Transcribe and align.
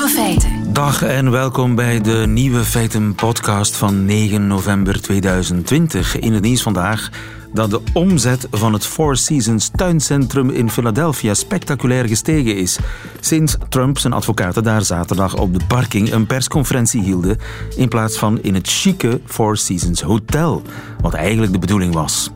Nieuwe 0.00 0.14
feiten. 0.14 0.72
Dag 0.72 1.02
en 1.02 1.30
welkom 1.30 1.74
bij 1.74 2.00
de 2.00 2.24
Nieuwe 2.28 2.64
Feiten 2.64 3.14
podcast 3.14 3.76
van 3.76 4.04
9 4.04 4.46
november 4.46 5.00
2020. 5.00 6.18
In 6.18 6.32
het 6.32 6.42
nieuws 6.42 6.62
vandaag 6.62 7.10
dat 7.52 7.70
de 7.70 7.80
omzet 7.92 8.46
van 8.50 8.72
het 8.72 8.86
Four 8.86 9.16
Seasons 9.16 9.70
tuincentrum 9.74 10.50
in 10.50 10.70
Philadelphia 10.70 11.34
spectaculair 11.34 12.08
gestegen 12.08 12.56
is. 12.56 12.78
Sinds 13.20 13.56
Trump 13.68 13.98
zijn 13.98 14.12
advocaten 14.12 14.62
daar 14.62 14.82
zaterdag 14.82 15.36
op 15.36 15.58
de 15.58 15.64
parking 15.66 16.12
een 16.12 16.26
persconferentie 16.26 17.02
hielden 17.02 17.38
in 17.76 17.88
plaats 17.88 18.18
van 18.18 18.42
in 18.42 18.54
het 18.54 18.68
chique 18.68 19.20
Four 19.26 19.56
Seasons 19.56 20.00
Hotel, 20.00 20.62
wat 21.00 21.14
eigenlijk 21.14 21.52
de 21.52 21.58
bedoeling 21.58 21.94
was. 21.94 22.30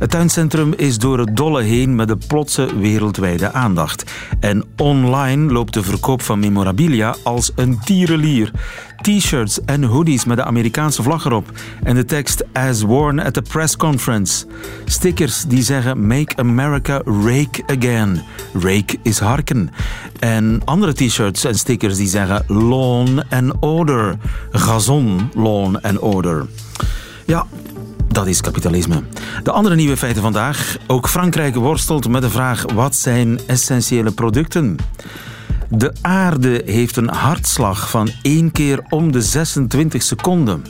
Het 0.00 0.10
tuincentrum 0.10 0.72
is 0.76 0.98
door 0.98 1.18
het 1.18 1.36
dolle 1.36 1.62
heen 1.62 1.94
met 1.94 2.08
de 2.08 2.16
plotse 2.26 2.78
wereldwijde 2.78 3.52
aandacht. 3.52 4.12
En 4.40 4.64
online 4.76 5.52
loopt 5.52 5.74
de 5.74 5.82
verkoop 5.82 6.22
van 6.22 6.38
memorabilia 6.38 7.14
als 7.22 7.52
een 7.54 7.78
tierenlier. 7.84 8.50
T-shirts 9.00 9.64
en 9.64 9.82
hoodies 9.82 10.24
met 10.24 10.36
de 10.36 10.44
Amerikaanse 10.44 11.02
vlag 11.02 11.24
erop. 11.24 11.50
En 11.82 11.94
de 11.94 12.04
tekst 12.04 12.44
As 12.52 12.82
worn 12.82 13.20
at 13.20 13.34
the 13.34 13.42
press 13.42 13.76
conference. 13.76 14.46
Stickers 14.84 15.44
die 15.44 15.62
zeggen 15.62 16.06
Make 16.06 16.36
America 16.36 17.02
Rake 17.04 17.62
Again. 17.66 18.22
Rake 18.52 18.98
is 19.02 19.18
harken. 19.18 19.70
En 20.18 20.60
andere 20.64 20.92
t-shirts 20.92 21.44
en 21.44 21.54
stickers 21.54 21.96
die 21.96 22.08
zeggen 22.08 22.44
Lawn 22.46 23.22
and 23.30 23.52
Order. 23.60 24.16
Gazon, 24.50 25.30
lawn 25.34 25.78
and 25.82 25.98
order. 25.98 26.46
Ja, 27.26 27.46
dat 28.12 28.26
is 28.26 28.40
kapitalisme. 28.40 29.02
De 29.42 29.50
andere 29.50 29.74
nieuwe 29.74 29.96
feiten 29.96 30.22
vandaag. 30.22 30.76
Ook 30.86 31.08
Frankrijk 31.08 31.54
worstelt 31.54 32.08
met 32.08 32.22
de 32.22 32.30
vraag: 32.30 32.64
wat 32.74 32.96
zijn 32.96 33.40
essentiële 33.46 34.10
producten? 34.10 34.76
De 35.68 35.92
aarde 36.00 36.62
heeft 36.64 36.96
een 36.96 37.08
hartslag 37.08 37.90
van 37.90 38.10
één 38.22 38.52
keer 38.52 38.80
om 38.88 39.12
de 39.12 39.22
26 39.22 40.02
seconden. 40.02 40.64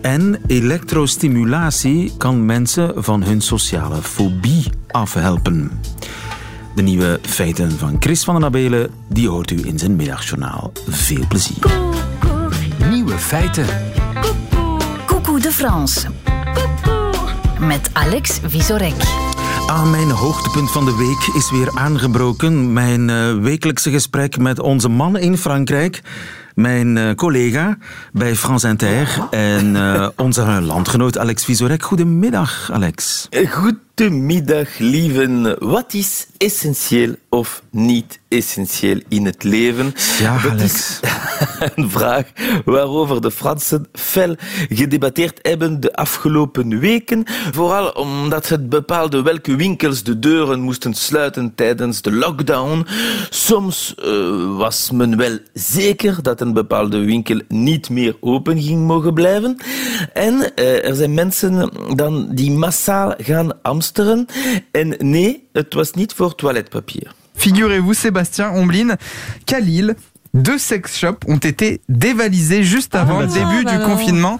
En 0.00 0.40
elektrostimulatie 0.46 2.12
kan 2.18 2.46
mensen 2.46 2.92
van 2.96 3.22
hun 3.22 3.40
sociale 3.40 4.02
fobie 4.02 4.70
afhelpen. 4.90 5.70
De 6.74 6.82
nieuwe 6.82 7.18
feiten 7.22 7.70
van 7.70 7.96
Chris 7.98 8.24
van 8.24 8.34
den 8.34 8.44
Abelen, 8.44 8.90
die 9.08 9.28
hoort 9.28 9.50
u 9.50 9.60
in 9.64 9.78
zijn 9.78 9.96
middagjournaal. 9.96 10.72
Veel 10.88 11.26
plezier. 11.28 11.70
Nieuwe 12.90 13.18
feiten. 13.18 13.66
Coucou 15.06 15.40
de 15.40 15.52
France. 15.52 16.08
Met 17.66 17.90
Alex 17.92 18.40
Visorek. 18.46 18.94
Aan 19.66 19.90
mijn 19.90 20.10
hoogtepunt 20.10 20.70
van 20.70 20.84
de 20.84 20.96
week 20.96 21.34
is 21.34 21.50
weer 21.50 21.70
aangebroken. 21.74 22.72
Mijn 22.72 23.08
uh, 23.08 23.34
wekelijkse 23.34 23.90
gesprek 23.90 24.38
met 24.38 24.60
onze 24.60 24.88
man 24.88 25.16
in 25.16 25.38
Frankrijk. 25.38 26.02
Mijn 26.54 26.96
uh, 26.96 27.14
collega 27.14 27.78
bij 28.12 28.36
France 28.36 28.68
Inter. 28.68 29.26
En 29.30 29.74
uh, 29.74 30.08
onze 30.16 30.42
landgenoot 30.42 31.18
Alex 31.18 31.44
Visorek. 31.44 31.82
Goedemiddag, 31.82 32.68
Alex. 32.72 33.28
Goedemiddag, 33.96 34.78
lieven. 34.78 35.56
Wat 35.68 35.94
is 35.94 36.26
essentieel 36.38 37.14
of 37.28 37.62
niet 37.70 38.20
essentieel 38.28 39.00
in 39.08 39.24
het 39.26 39.42
leven? 39.44 39.94
Ja, 40.18 40.38
Dat 40.42 40.50
Alex. 40.50 40.72
is 40.72 41.00
een 41.76 41.90
vraag 41.90 42.24
waarover 42.64 43.20
de 43.20 43.30
Fransen 43.30 43.86
fel 43.92 44.34
gedebatteerd 44.68 45.38
hebben 45.42 45.80
de 45.80 45.94
afgelopen 45.94 46.78
weken. 46.78 47.22
Vooral 47.52 47.88
omdat 47.90 48.48
het 48.48 48.68
bepaalde 48.68 49.22
welke 49.22 49.56
winkels 49.56 50.02
de 50.02 50.18
deuren 50.18 50.60
moesten 50.60 50.94
sluiten 50.94 51.54
tijdens 51.54 52.02
de 52.02 52.12
lockdown. 52.12 52.86
Soms 53.30 53.94
uh, 54.04 54.56
was 54.56 54.90
men 54.90 55.16
wel 55.16 55.38
zeker 55.52 56.22
dat 56.22 56.40
een 56.40 56.52
bepaalde 56.52 56.98
winkel 56.98 57.40
niet 57.48 57.90
meer 57.90 58.16
open 58.20 58.62
ging 58.62 58.86
mogen 58.86 59.14
blijven. 59.14 59.56
En 60.12 60.34
uh, 60.34 60.88
er 60.88 60.94
zijn 60.94 61.14
mensen 61.14 61.70
dan 61.96 62.28
die 62.34 62.50
massaal 62.50 63.14
gaan 63.18 63.62
hamsteren. 63.82 64.26
En 64.70 64.94
nee, 64.98 65.48
het 65.52 65.74
was 65.74 65.92
niet 65.92 66.12
voor 66.12 66.34
toiletpapier. 66.34 67.12
Figurez-vous, 67.34 68.00
Sébastien 68.00 68.50
Omblin, 68.50 68.96
qu'à 69.44 69.58
Lille, 69.58 69.96
deux 70.32 70.58
sex 70.58 70.96
shops 70.96 71.26
ont 71.26 71.40
été 71.40 71.80
dévalisés 71.88 72.62
juste 72.62 72.94
avant 72.94 73.20
le 73.20 73.26
début 73.26 73.64
du 73.64 73.78
confinement, 73.84 74.38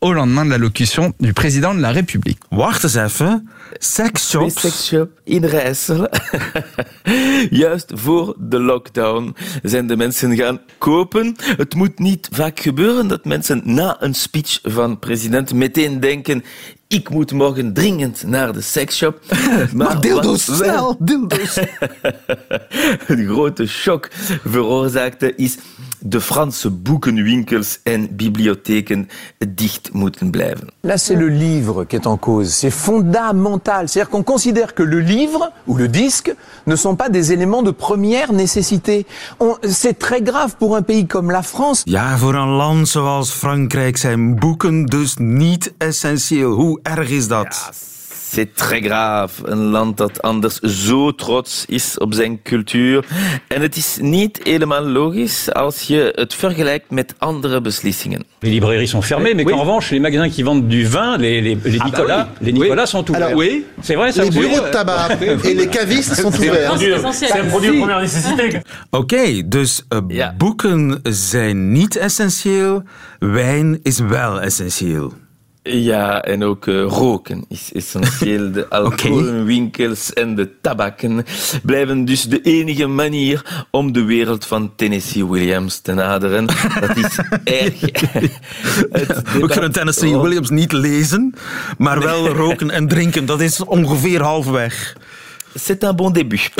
au 0.00 0.12
lendemain 0.12 0.44
de 0.44 0.50
l'allocution 0.50 1.12
du 1.18 1.32
président 1.32 1.74
de 1.74 1.80
la 1.80 1.90
République. 1.90 2.38
Wacht 2.50 2.84
eens 2.84 2.94
even. 2.94 3.48
Sexshops. 3.78 4.54
Twee 4.54 4.70
seksshop 4.70 5.10
in 5.24 5.44
Rijssel. 5.44 6.08
Juist 7.50 7.92
voor 7.94 8.34
de 8.38 8.60
lockdown 8.60 9.34
zijn 9.62 9.86
de 9.86 9.96
mensen 9.96 10.36
gaan 10.36 10.60
kopen. 10.78 11.36
Het 11.56 11.74
moet 11.74 11.98
niet 11.98 12.28
vaak 12.32 12.60
gebeuren 12.60 13.08
dat 13.08 13.24
mensen 13.24 13.62
na 13.64 13.96
een 14.00 14.14
speech 14.14 14.58
van 14.62 14.98
president 14.98 15.54
meteen 15.54 16.00
denken 16.00 16.44
ik 16.88 17.08
moet 17.10 17.32
morgen 17.32 17.72
dringend 17.72 18.22
naar 18.26 18.52
de 18.52 18.60
seksshop. 18.60 19.20
Maar 19.74 20.00
dildo's, 20.00 20.46
wat 20.46 20.56
wel 20.58 20.68
snel, 20.68 20.96
dildo's. 20.98 21.56
een 23.06 23.26
grote 23.26 23.66
shock 23.66 24.08
veroorzaakte, 24.44 25.34
is 25.34 25.58
de 26.00 26.20
Franse 26.20 26.70
boekenwinkels 26.70 27.78
en 27.82 28.16
bibliotheken 28.16 29.08
dicht 29.48 29.92
moeten 29.92 30.30
blijven. 30.30 30.68
Là, 30.80 30.96
c'est 30.96 31.18
le 31.18 31.28
livre 31.28 31.84
qui 31.86 31.96
est 31.96 32.06
en 32.06 32.18
cause. 32.18 32.48
C'est 32.58 32.70
fondamental. 32.74 33.88
C'est-à-dire 33.88 34.08
qu'on 34.10 34.22
considère 34.24 34.74
que 34.74 34.82
le 34.82 35.00
livre 35.00 35.52
ou 35.66 35.76
le 35.76 35.88
disque 35.88 36.34
ne 36.64 36.76
sont 36.76 36.96
pas 36.96 37.08
des 37.08 37.32
éléments 37.32 37.62
de 37.64 37.72
première 37.72 38.32
nécessité. 38.32 39.06
On- 39.38 39.56
C'est 39.62 39.98
très 39.98 40.22
grave 40.22 40.54
pour 40.58 40.74
un 40.76 40.82
pays 40.82 41.06
comme 41.06 41.30
la 41.32 41.42
France. 41.42 41.82
Ja, 41.84 42.16
voor 42.18 42.34
een 42.34 42.48
land 42.56 42.88
zoals 42.88 43.30
Frankrijk 43.30 43.96
zijn 43.96 44.38
boeken 44.38 44.86
dus 44.86 45.14
niet 45.16 45.72
essentieel. 45.78 46.50
Hoe 46.52 46.80
erg 46.82 47.10
is 47.10 47.28
dat? 47.28 47.70
C'est 48.32 48.54
très 48.54 48.80
grave. 48.80 49.32
Een 49.44 49.58
land 49.70 49.96
dat 49.96 50.22
anders 50.22 50.58
zo 50.58 51.14
trots 51.14 51.64
is 51.68 51.98
op 51.98 52.14
zijn 52.14 52.42
cultuur. 52.42 53.04
En 53.48 53.60
het 53.62 53.76
is 53.76 53.96
niet 54.00 54.40
helemaal 54.42 54.82
logisch 54.86 55.52
als 55.52 55.80
je 55.82 56.12
het 56.14 56.34
vergelijkt 56.34 56.90
met 56.90 57.14
andere 57.18 57.60
beslissingen. 57.60 58.24
Les 58.40 58.50
librairies 58.52 58.90
sont 58.90 59.04
fermées, 59.06 59.34
mais 59.34 59.46
qu'en 59.46 59.58
revanche, 59.60 59.90
les 59.90 60.00
magasins 60.00 60.34
qui 60.34 60.42
vendent 60.42 60.68
du 60.70 60.86
vin, 60.86 61.16
les, 61.16 61.40
les, 61.40 61.56
les 61.62 61.78
Nicolas, 61.84 62.28
les 62.40 62.52
Nicolas 62.52 62.86
sont 62.86 63.10
ouverts. 63.10 63.26
Alors 63.26 63.38
oui, 63.38 63.64
C'est 63.82 63.96
vrai, 63.96 64.12
ça 64.12 64.22
les 64.22 64.30
bureaux 64.30 64.60
de 64.66 64.70
tabac 64.70 65.08
et 65.44 65.54
les 65.54 65.66
cavistes 65.68 66.14
sont 66.14 66.32
ouverts. 66.38 66.78
C'est 67.12 67.32
un 67.32 67.44
produit 67.48 67.70
de 67.70 67.78
première 67.78 68.00
nécessité. 68.00 68.60
Oké, 68.90 69.42
dus 69.48 69.82
uh, 69.92 69.98
Ja. 70.08 70.34
boeken 70.38 71.00
zijn 71.10 71.72
niet 71.72 71.96
essentieel, 71.96 72.82
wijn 73.18 73.80
is 73.82 73.98
wel 73.98 74.40
essentieel. 74.40 75.12
Ja, 75.70 76.22
en 76.22 76.44
ook 76.44 76.66
eh, 76.66 76.82
roken 76.82 77.44
is 77.48 77.70
essentieel. 77.72 78.52
De 78.52 78.68
alcoholwinkels 78.82 80.12
en 80.12 80.34
de 80.34 80.60
tabakken 80.60 81.24
blijven 81.62 82.04
dus 82.04 82.22
de 82.22 82.40
enige 82.42 82.86
manier 82.86 83.66
om 83.70 83.92
de 83.92 84.02
wereld 84.04 84.46
van 84.46 84.72
Tennessee 84.76 85.26
Williams 85.26 85.78
te 85.80 85.92
naderen. 85.94 86.46
Dat 86.80 86.96
is 86.96 87.18
erg. 87.62 87.80
We 89.40 89.46
kunnen 89.46 89.72
Tennessee 89.72 90.10
rond- 90.10 90.22
Williams 90.22 90.50
niet 90.50 90.72
lezen, 90.72 91.34
maar 91.78 92.00
wel 92.00 92.28
roken 92.28 92.70
en 92.70 92.88
drinken. 92.88 93.26
Dat 93.26 93.40
is 93.40 93.64
ongeveer 93.64 94.22
halfweg. 94.22 94.96
C'est 95.54 95.84
un 95.84 95.92
bon 95.92 96.10
début. 96.10 96.50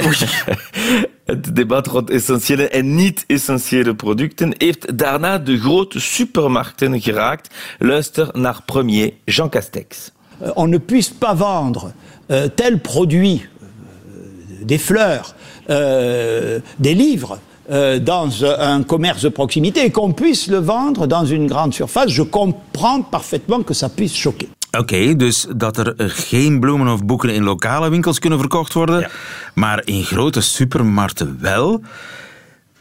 Het 1.24 1.54
debat 1.56 1.86
rond 1.86 2.10
essentiële 2.10 2.68
en 2.68 2.94
niet-essentiële 2.94 3.94
producten 3.94 4.54
heeft 4.58 4.98
daarna 4.98 5.38
de 5.38 5.58
grote 5.58 6.00
supermarkten 6.00 7.00
geraakt. 7.00 7.54
Luister 7.78 8.28
naar 8.32 8.62
premier 8.66 9.12
Jean 9.24 9.48
Castex. 9.48 10.12
euh, 10.42 10.50
on 10.54 10.68
ne 10.68 10.78
puisse 10.78 11.10
pas 11.10 11.34
vendre 11.34 11.92
euh, 12.30 12.48
tel 12.54 12.78
produit, 12.80 13.42
euh, 13.42 14.64
des 14.64 14.78
fleurs, 14.78 15.34
euh, 15.70 16.60
des 16.78 16.94
livres, 16.94 17.38
euh, 17.70 17.98
dans 17.98 18.28
euh, 18.42 18.56
un 18.58 18.82
commerce 18.82 19.22
de 19.22 19.28
proximité 19.28 19.84
et 19.84 19.90
qu'on 19.90 20.12
puisse 20.12 20.46
le 20.48 20.58
vendre 20.58 21.06
dans 21.06 21.24
une 21.26 21.46
grande 21.46 21.74
surface, 21.74 22.10
je 22.10 22.22
comprends 22.22 23.02
parfaitement 23.02 23.62
que 23.62 23.74
ça 23.74 23.88
puisse 23.88 24.14
choquer. 24.16 24.48
Oké, 24.70 25.16
dus 25.16 25.46
dat 25.56 25.76
er 25.76 25.94
eh, 25.96 26.06
geen 26.08 26.60
bloemen 26.60 26.92
of 26.92 27.04
boeken 27.04 27.34
in 27.34 27.42
lokale 27.42 27.88
winkels 27.90 28.18
kunnen 28.18 28.38
verkocht 28.38 28.72
worden, 28.72 29.10
maar 29.54 29.82
in 29.84 30.04
grote 30.04 30.40
supermarkten 30.40 31.38
wel. 31.40 31.82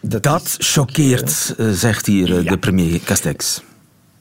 Dat, 0.02 0.56
choqueert, 0.60 1.54
eh, 1.58 1.70
zegt 1.70 2.06
hier 2.06 2.38
eh, 2.38 2.50
de 2.50 2.58
premier 2.58 3.00
Castex. 3.04 3.62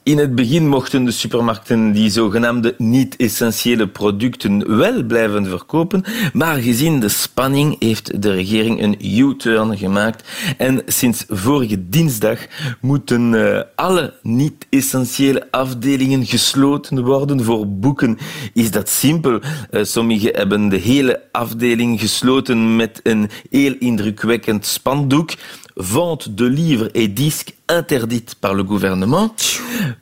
In 0.07 0.17
het 0.17 0.35
begin 0.35 0.67
mochten 0.67 1.05
de 1.05 1.11
supermarkten 1.11 1.91
die 1.91 2.09
zogenaamde 2.09 2.75
niet-essentiële 2.77 3.87
producten 3.87 4.77
wel 4.77 5.03
blijven 5.03 5.45
verkopen, 5.45 6.03
maar 6.33 6.55
gezien 6.55 6.99
de 6.99 7.09
spanning 7.09 7.75
heeft 7.79 8.21
de 8.21 8.31
regering 8.31 8.81
een 8.81 9.19
U-turn 9.19 9.77
gemaakt 9.77 10.27
en 10.57 10.81
sinds 10.85 11.25
vorige 11.27 11.89
dinsdag 11.89 12.39
moeten 12.81 13.33
eh, 13.33 13.61
alle 13.75 14.13
niet-essentiële 14.21 15.47
afdelingen 15.51 16.25
gesloten 16.25 17.03
worden. 17.03 17.43
Voor 17.43 17.67
boeken 17.67 18.17
is 18.53 18.71
dat 18.71 18.89
simpel. 18.89 19.39
Eh, 19.69 19.83
sommigen 19.83 20.35
hebben 20.35 20.69
de 20.69 20.77
hele 20.77 21.21
afdeling 21.31 21.99
gesloten 21.99 22.75
met 22.75 22.99
een 23.03 23.29
heel 23.49 23.75
indrukwekkend 23.79 24.65
spandoek. 24.65 25.31
vente 25.77 26.33
de 26.33 26.49
livres 26.49 26.91
et 26.93 27.15
disques 27.15 27.53
interdite 27.67 28.35
par 28.39 28.55
le 28.55 28.63
gouvernement. 28.63 29.31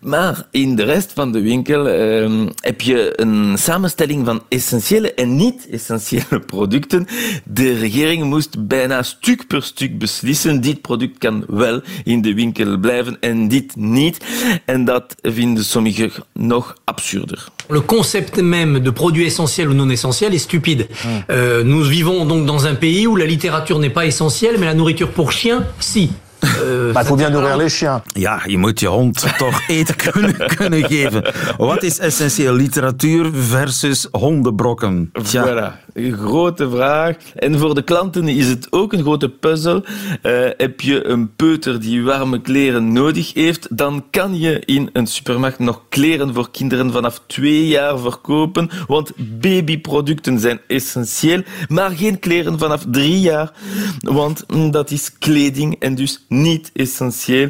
Maar 0.01 0.47
in 0.51 0.75
de 0.75 0.83
rest 0.83 1.11
van 1.13 1.31
de 1.31 1.41
winkel 1.41 1.87
uh, 1.87 2.47
heb 2.55 2.81
je 2.81 3.13
een 3.15 3.57
samenstelling 3.57 4.25
van 4.25 4.43
essentiële 4.49 5.13
en 5.13 5.35
niet-essentiële 5.35 6.39
producten. 6.45 7.07
De 7.43 7.73
regering 7.73 8.23
moest 8.23 8.67
bijna 8.67 9.03
stuk 9.03 9.47
per 9.47 9.63
stuk 9.63 9.97
beslissen. 9.97 10.61
Dit 10.61 10.81
product 10.81 11.17
kan 11.17 11.43
wel 11.47 11.81
in 12.03 12.21
de 12.21 12.33
winkel 12.33 12.77
blijven 12.77 13.17
en 13.19 13.47
dit 13.47 13.75
niet. 13.75 14.25
En 14.65 14.85
dat 14.85 15.15
vinden 15.21 15.65
sommigen 15.65 16.11
nog 16.33 16.77
absurder. 16.83 17.45
Le 17.67 17.85
concept 17.85 18.41
même 18.41 18.83
de 18.83 18.91
produit 18.91 19.25
essentiel 19.25 19.67
ou 19.67 19.73
non 19.73 19.89
essentiel 19.89 20.31
est 20.31 20.43
stupide. 20.43 20.87
Euh, 21.29 21.63
nous 21.63 21.87
vivons 21.89 22.27
donc 22.27 22.45
dans 22.45 22.65
un 22.65 22.75
pays 22.75 23.07
où 23.07 23.15
la 23.15 23.25
littérature 23.25 23.79
n'est 23.79 23.93
pas 23.93 24.05
essentielle, 24.05 24.57
mais 24.59 24.65
la 24.65 24.73
nourriture 24.73 25.09
pour 25.09 25.31
chiens, 25.31 25.65
si. 25.79 26.09
Uh, 26.39 26.93
maar 26.93 27.01
het 27.01 27.09
moet 27.09 27.17
bien 27.17 27.31
nourrir 27.31 27.57
les 27.57 27.77
chiens. 27.77 28.01
Ja, 28.13 28.41
je 28.45 28.57
moet 28.57 28.79
je 28.79 28.87
hond 28.87 29.37
toch 29.37 29.61
eten 29.67 29.95
kunnen, 29.95 30.55
kunnen 30.55 30.83
geven. 30.83 31.33
Wat 31.57 31.83
is 31.83 31.99
essentieel? 31.99 32.53
Literatuur 32.53 33.29
versus 33.33 34.07
hondenbrokken? 34.11 35.11
Tja. 35.23 35.79
Een 35.95 36.13
grote 36.13 36.69
vraag. 36.69 37.15
En 37.35 37.59
voor 37.59 37.75
de 37.75 37.81
klanten 37.81 38.27
is 38.27 38.47
het 38.47 38.67
ook 38.71 38.93
een 38.93 39.01
grote 39.01 39.29
puzzel. 39.29 39.83
Uh, 40.23 40.49
heb 40.57 40.81
je 40.81 41.05
een 41.05 41.35
peuter 41.35 41.79
die 41.79 42.03
warme 42.03 42.41
kleren 42.41 42.93
nodig 42.93 43.33
heeft, 43.33 43.77
dan 43.77 44.05
kan 44.09 44.39
je 44.39 44.59
in 44.65 44.89
een 44.93 45.07
supermarkt 45.07 45.59
nog 45.59 45.81
kleren 45.89 46.33
voor 46.33 46.51
kinderen 46.51 46.91
vanaf 46.91 47.21
twee 47.27 47.67
jaar 47.67 47.99
verkopen, 47.99 48.69
want 48.87 49.11
babyproducten 49.39 50.39
zijn 50.39 50.59
essentieel, 50.67 51.41
maar 51.67 51.91
geen 51.91 52.19
kleren 52.19 52.59
vanaf 52.59 52.85
drie 52.91 53.19
jaar, 53.19 53.51
want 53.99 54.45
dat 54.71 54.91
is 54.91 55.17
kleding 55.17 55.75
en 55.79 55.95
dus 55.95 56.25
niet 56.29 56.71
essentieel. 56.73 57.49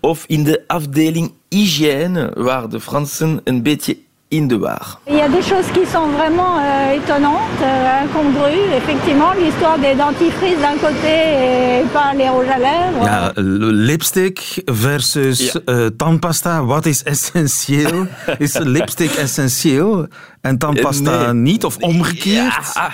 Of 0.00 0.24
in 0.26 0.44
de 0.44 0.64
afdeling 0.66 1.32
hygiëne, 1.48 2.32
waar 2.34 2.68
de 2.68 2.80
Fransen 2.80 3.40
een 3.44 3.62
beetje 3.62 3.96
Il 4.32 5.14
y 5.14 5.20
a 5.20 5.28
des 5.28 5.42
choses 5.42 5.70
qui 5.74 5.84
sont 5.84 6.08
vraiment 6.08 6.56
euh, 6.58 6.96
étonnantes, 6.96 7.60
euh, 7.60 8.02
incongrues. 8.02 8.72
Effectivement, 8.74 9.32
l'histoire 9.32 9.78
des 9.78 9.94
dentifrices 9.94 10.58
d'un 10.58 10.78
côté 10.78 11.82
et 11.82 11.84
pas 11.92 12.14
les 12.14 12.30
rouges 12.30 12.48
à 12.48 12.58
lèvres. 12.58 13.04
Ja, 13.04 13.32
lipstick 13.36 14.62
versus 14.66 15.52
ja. 15.52 15.60
uh, 15.68 15.90
tandpasta. 15.96 16.64
Wat 16.64 16.86
is 16.86 17.02
essentieel? 17.04 18.06
is 18.38 18.58
lipstick 18.58 19.14
essentieel 19.16 20.06
en 20.40 20.58
tandpasta 20.58 21.32
nee. 21.32 21.42
niet 21.42 21.64
of 21.64 21.76
omgekeerd? 21.80 22.72
Ja. 22.74 22.90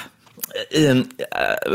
Uh, 0.71 0.95
uh, 0.95 1.03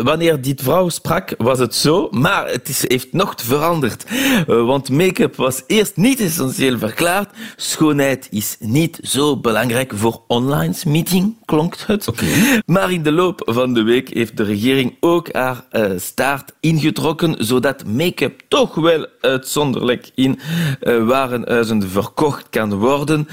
wanneer 0.03 0.41
die 0.41 0.56
vrouw 0.62 0.89
sprak, 0.89 1.33
was 1.38 1.59
het 1.59 1.75
zo, 1.75 2.07
maar 2.12 2.47
het 2.47 2.69
is, 2.69 2.88
heeft 2.88 3.13
nog 3.13 3.33
veranderd. 3.38 4.06
Uh, 4.12 4.45
want 4.45 4.89
make-up 4.89 5.35
was 5.35 5.63
eerst 5.68 5.97
niet 5.97 6.19
essentieel 6.19 6.77
verklaard. 6.77 7.30
Schoonheid 7.56 8.27
is 8.31 8.57
niet 8.59 9.00
zo 9.01 9.38
belangrijk 9.38 9.91
voor 9.95 10.21
online 10.27 10.74
meeting, 10.85 11.35
klonk 11.45 11.75
het. 11.85 12.07
Okay. 12.07 12.62
Maar 12.65 12.91
in 12.91 13.03
de 13.03 13.12
loop 13.12 13.41
van 13.45 13.74
de 13.74 13.83
week 13.83 14.13
heeft 14.13 14.38
de 14.38 14.44
regering 14.44 14.97
ook 15.00 15.33
haar 15.33 15.63
staart 15.97 16.53
ingetrokken, 16.59 17.36
zodat 17.45 17.86
make-up 17.86 18.41
toch 18.47 18.75
wel 18.75 19.07
uitzonderlijk 19.21 20.12
in 20.15 20.39
warenhuizen 20.81 21.89
verkocht 21.89 22.50
kan 22.50 22.74
worden. 22.74 23.27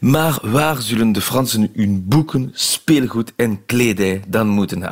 Maar 0.00 0.38
waar 0.42 0.82
zullen 0.82 1.12
de 1.12 1.20
Fransen 1.20 1.70
hun 1.74 2.04
boeken, 2.08 2.50
speelgoed 2.54 3.32
en 3.36 3.64
kledij 3.66 4.22
dan 4.28 4.48
moeten 4.48 4.82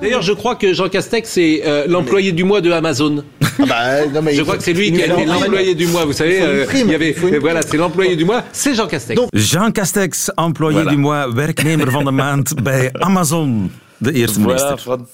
D'ailleurs, 0.00 0.22
je 0.22 0.32
crois 0.32 0.54
que 0.56 0.72
Jean 0.72 0.88
Castex 0.88 1.36
est 1.36 1.62
euh, 1.66 1.86
l'employé 1.88 2.32
du 2.32 2.44
mois 2.44 2.60
de 2.60 2.70
Amazon. 2.70 3.24
Ah 3.58 3.64
bah, 3.66 4.06
non, 4.12 4.22
mais 4.22 4.34
je 4.34 4.42
crois 4.42 4.56
que 4.56 4.62
c'est 4.62 4.72
lui 4.72 4.92
qui 4.92 5.02
a 5.02 5.06
été 5.06 5.24
l'employé 5.24 5.74
du 5.74 5.86
mois. 5.86 6.04
Vous 6.04 6.12
savez, 6.12 6.42
euh, 6.42 6.66
il 6.74 6.90
y 6.90 6.94
avait, 6.94 7.12
voilà, 7.40 7.62
c'est 7.62 7.76
l'employé 7.76 8.16
du 8.16 8.24
mois. 8.24 8.42
C'est 8.52 8.74
Jean 8.74 8.86
Castex. 8.86 9.20
Donc, 9.20 9.30
Jean 9.32 9.70
Castex, 9.70 10.30
employé 10.36 10.76
voilà. 10.82 10.90
du 10.90 10.96
mois, 10.96 11.28
werknemer 11.28 11.90
van 11.90 12.04
de 12.04 12.10
maand 12.10 12.54
bij 12.62 12.90
Amazon, 12.92 13.70
de 13.98 14.12
eerste 14.12 14.40
minister. 14.40 14.78
Voilà, 14.84 15.04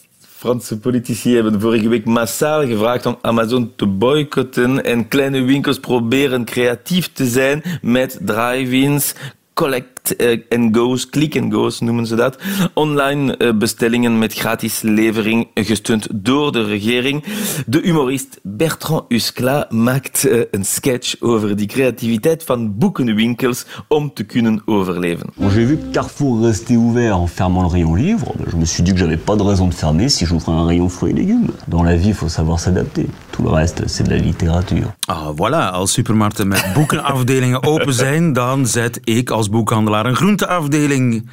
Franse 0.43 0.79
politici 0.79 1.35
hebben 1.35 1.61
vorige 1.61 1.89
week 1.89 2.05
massaal 2.05 2.67
gevraagd 2.67 3.07
om 3.07 3.19
Amazon 3.21 3.73
te 3.77 3.87
boycotten 3.87 4.85
en 4.85 5.09
kleine 5.09 5.43
winkels 5.43 5.79
proberen 5.79 6.45
creatief 6.45 7.13
te 7.13 7.27
zijn 7.27 7.63
met 7.83 8.19
drive-ins, 8.21 9.15
collect 9.55 9.92
and 10.49 10.77
goes, 10.77 11.09
click 11.11 11.37
and 11.37 11.53
goes 11.53 11.81
noemen 11.81 12.07
ze 12.07 12.17
dat. 12.17 12.39
Online 12.75 13.55
bestellingen 13.55 14.19
met 14.19 14.35
gratis 14.35 14.81
levering 14.83 15.49
gesteund 15.55 16.09
door 16.11 16.53
de 16.53 16.65
regering. 16.65 17.25
De 17.67 17.81
humorist 17.83 18.41
Bertrand 18.43 19.05
Huskla 19.09 19.67
maakt 19.71 20.29
een 20.51 20.65
sketch 20.65 21.21
over 21.21 21.57
die 21.57 21.67
creativiteit 21.67 22.45
van 22.45 22.79
boekenwinkels 22.79 23.67
om 23.89 24.13
te 24.15 24.25
kunnen 24.25 24.63
overleven. 24.65 25.27
J'ai 25.39 25.67
vu 25.67 25.79
Carrefour 25.93 26.41
restait 26.45 26.77
ouvert 26.77 27.15
en 27.15 27.29
fermant 27.29 27.63
le 27.63 27.69
rayon 27.69 27.95
livre. 27.95 28.33
Je 28.51 28.57
me 28.57 28.65
suis 28.65 28.83
dit 28.85 28.93
que 28.93 28.99
j'avais 28.99 29.25
pas 29.25 29.37
de 29.37 29.43
raison 29.43 29.69
de 29.69 29.75
fermer 29.75 30.09
si 30.09 30.27
j'ouvrais 30.27 30.53
un 30.53 30.67
rayon 30.67 30.89
fruits 30.89 31.13
et 31.13 31.19
légumes. 31.19 31.51
Dans 31.67 31.85
la 31.85 31.97
vie, 31.97 32.09
il 32.09 32.15
faut 32.15 32.31
savoir 32.31 32.59
s'adapter. 32.59 33.07
Tout 33.31 33.43
le 33.43 33.51
reste, 33.51 33.83
c'est 33.87 34.05
de 34.05 34.11
la 34.11 34.17
littérature. 34.19 34.93
Ah, 35.09 35.33
voilà. 35.37 35.71
Als 35.71 35.93
supermarkten 35.93 36.49
met 36.49 36.65
boekenafdelingen 36.75 37.63
open 37.63 37.95
zijn, 37.95 38.33
dan 38.33 38.67
zet 38.67 39.01
ik 39.05 39.31
als 39.31 39.49
boekhandelaar 39.49 39.91
een 40.01 40.17
groenteafdeling 40.17 41.29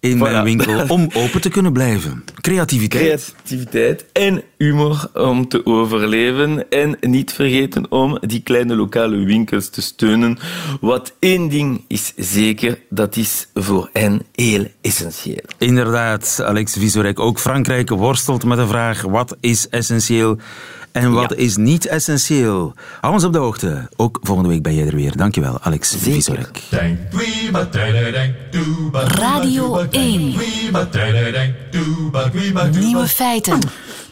in 0.00 0.16
voilà. 0.16 0.20
mijn 0.20 0.44
winkel 0.44 0.84
om 0.88 1.10
open 1.22 1.40
te 1.40 1.48
kunnen 1.48 1.72
blijven. 1.72 2.24
Creativiteit. 2.40 3.34
Creativiteit 3.44 4.04
en 4.12 4.42
humor 4.64 5.10
om 5.14 5.48
te 5.48 5.66
overleven. 5.66 6.70
En 6.70 6.96
niet 7.00 7.32
vergeten 7.32 7.90
om 7.90 8.18
die 8.20 8.42
kleine 8.42 8.74
lokale 8.74 9.16
winkels 9.16 9.68
te 9.68 9.82
steunen. 9.82 10.38
Wat 10.80 11.14
één 11.18 11.48
ding 11.48 11.84
is 11.88 12.12
zeker, 12.16 12.78
dat 12.90 13.16
is 13.16 13.48
voor 13.54 13.90
hen 13.92 14.22
heel 14.32 14.66
essentieel. 14.80 15.44
Inderdaad, 15.58 16.40
Alex 16.42 16.72
Visorek. 16.72 17.20
Ook 17.20 17.38
Frankrijk 17.38 17.90
worstelt 17.90 18.44
met 18.44 18.58
de 18.58 18.66
vraag, 18.66 19.02
wat 19.02 19.36
is 19.40 19.68
essentieel? 19.68 20.38
En 20.94 21.12
wat 21.12 21.30
ja. 21.30 21.36
is 21.36 21.56
niet 21.56 21.86
essentieel? 21.86 22.74
Hou 23.00 23.14
ons 23.14 23.24
op 23.24 23.32
de 23.32 23.38
hoogte. 23.38 23.88
Ook 23.96 24.18
volgende 24.22 24.50
week 24.50 24.62
ben 24.62 24.74
jij 24.74 24.86
er 24.86 24.94
weer. 24.94 25.16
Dankjewel, 25.16 25.60
Alex 25.60 25.94
Visorek. 25.98 26.62
Radio 28.92 29.86
1. 29.90 30.34
Nieuwe 32.70 33.08
feiten. 33.08 33.58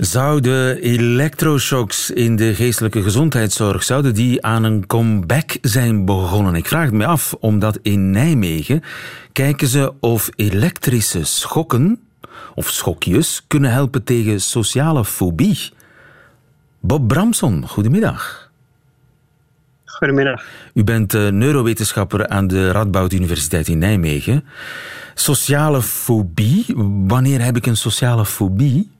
Zouden 0.03 0.77
elektroshocks 0.77 2.11
in 2.11 2.37
de 2.37 2.55
geestelijke 2.55 3.03
gezondheidszorg 3.03 3.83
zouden 3.83 4.15
die 4.15 4.45
aan 4.45 4.65
een 4.65 4.87
comeback 4.87 5.57
zijn 5.61 6.05
begonnen? 6.05 6.55
Ik 6.55 6.67
vraag 6.67 6.85
het 6.85 6.93
me 6.93 7.07
af, 7.07 7.35
omdat 7.41 7.79
in 7.83 8.11
Nijmegen 8.11 8.83
kijken 9.33 9.69
ze 9.69 9.93
of 10.01 10.31
elektrische 10.37 11.25
schokken 11.25 12.01
of 12.55 12.69
schokjes 12.69 13.45
kunnen 13.47 13.71
helpen 13.71 14.05
tegen 14.05 14.41
sociale 14.41 15.05
fobie. 15.05 15.73
Bob 16.81 17.09
Bramson, 17.09 17.69
goedemiddag. 17.69 18.51
Goedemiddag. 19.85 20.45
U 20.75 20.85
bent 20.85 21.15
uh, 21.15 21.29
neurowetenschapper 21.29 22.29
aan 22.29 22.47
de 22.47 22.71
Radboud 22.71 23.13
Universiteit 23.13 23.69
in 23.69 23.79
Nijmegen. 23.79 24.45
Sociale 25.15 25.83
fobie, 25.83 26.65
wanneer 27.07 27.43
heb 27.45 27.57
ik 27.57 27.67
een 27.67 27.77
sociale 27.77 28.27
fobie? 28.27 28.92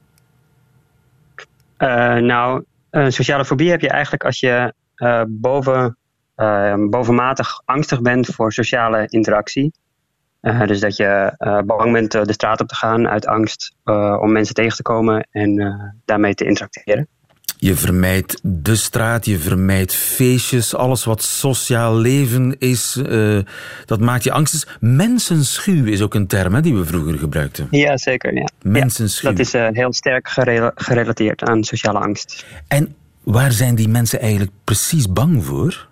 Uh, 1.83 2.15
nou, 2.15 2.65
een 2.91 3.13
sociale 3.13 3.45
fobie 3.45 3.71
heb 3.71 3.81
je 3.81 3.89
eigenlijk 3.89 4.25
als 4.25 4.41
je 4.41 4.75
uh, 4.97 5.23
boven, 5.29 5.97
bovenmatig 6.91 7.63
angstig 7.65 8.03
bent 8.03 8.27
voor 8.27 8.53
sociale 8.53 9.07
interactie. 9.09 9.73
dus 10.41 10.81
dat 10.81 10.97
je 10.97 11.35
bang 11.67 11.93
bent 11.93 12.11
de 12.11 12.33
straat 12.33 12.61
op 12.61 12.69
te 12.69 12.75
gaan 12.75 13.09
uit 13.09 13.27
angst 13.27 13.77
om 14.21 14.33
mensen 14.33 14.55
tegen 14.55 14.77
te 14.77 14.83
komen 14.83 15.29
en 15.31 16.03
daarmee 16.05 16.35
te 16.35 16.45
interacteren. 16.45 17.09
Je 17.65 17.77
vermijdt 17.77 18.41
de 18.43 18.77
straat, 18.77 19.27
je 19.27 19.39
vermijdt 19.39 19.95
feestjes, 19.95 20.75
alles 20.75 21.05
wat 21.05 21.23
sociaal 21.23 21.97
leven 21.97 22.59
is, 22.59 22.97
uh, 23.09 23.39
dat 23.85 24.01
maakt 24.01 24.25
je 24.25 24.33
angstig. 24.33 24.77
Mensenschuw 24.81 25.85
is 25.85 26.03
ook 26.03 26.15
een 26.15 26.27
term 26.27 26.55
hè, 26.55 26.61
die 26.61 26.75
we 26.75 26.85
vroeger 26.85 27.19
gebruikten. 27.19 27.67
Ja, 27.71 27.97
zeker. 27.97 28.35
Ja. 28.35 28.49
Mensenschuw. 28.63 29.31
Ja, 29.31 29.37
dat 29.37 29.47
is 29.47 29.55
uh, 29.55 29.69
heel 29.71 29.93
sterk 29.93 30.29
gerela 30.29 30.73
gerelateerd 30.75 31.43
aan 31.43 31.65
sociale 31.65 31.99
angst. 31.99 32.47
En 32.69 32.95
waar 33.23 33.53
zijn 33.53 33.75
die 33.75 33.89
mensen 33.89 34.21
eigenlijk 34.21 34.53
precies 34.65 35.13
bang 35.13 35.45
voor? 35.45 35.89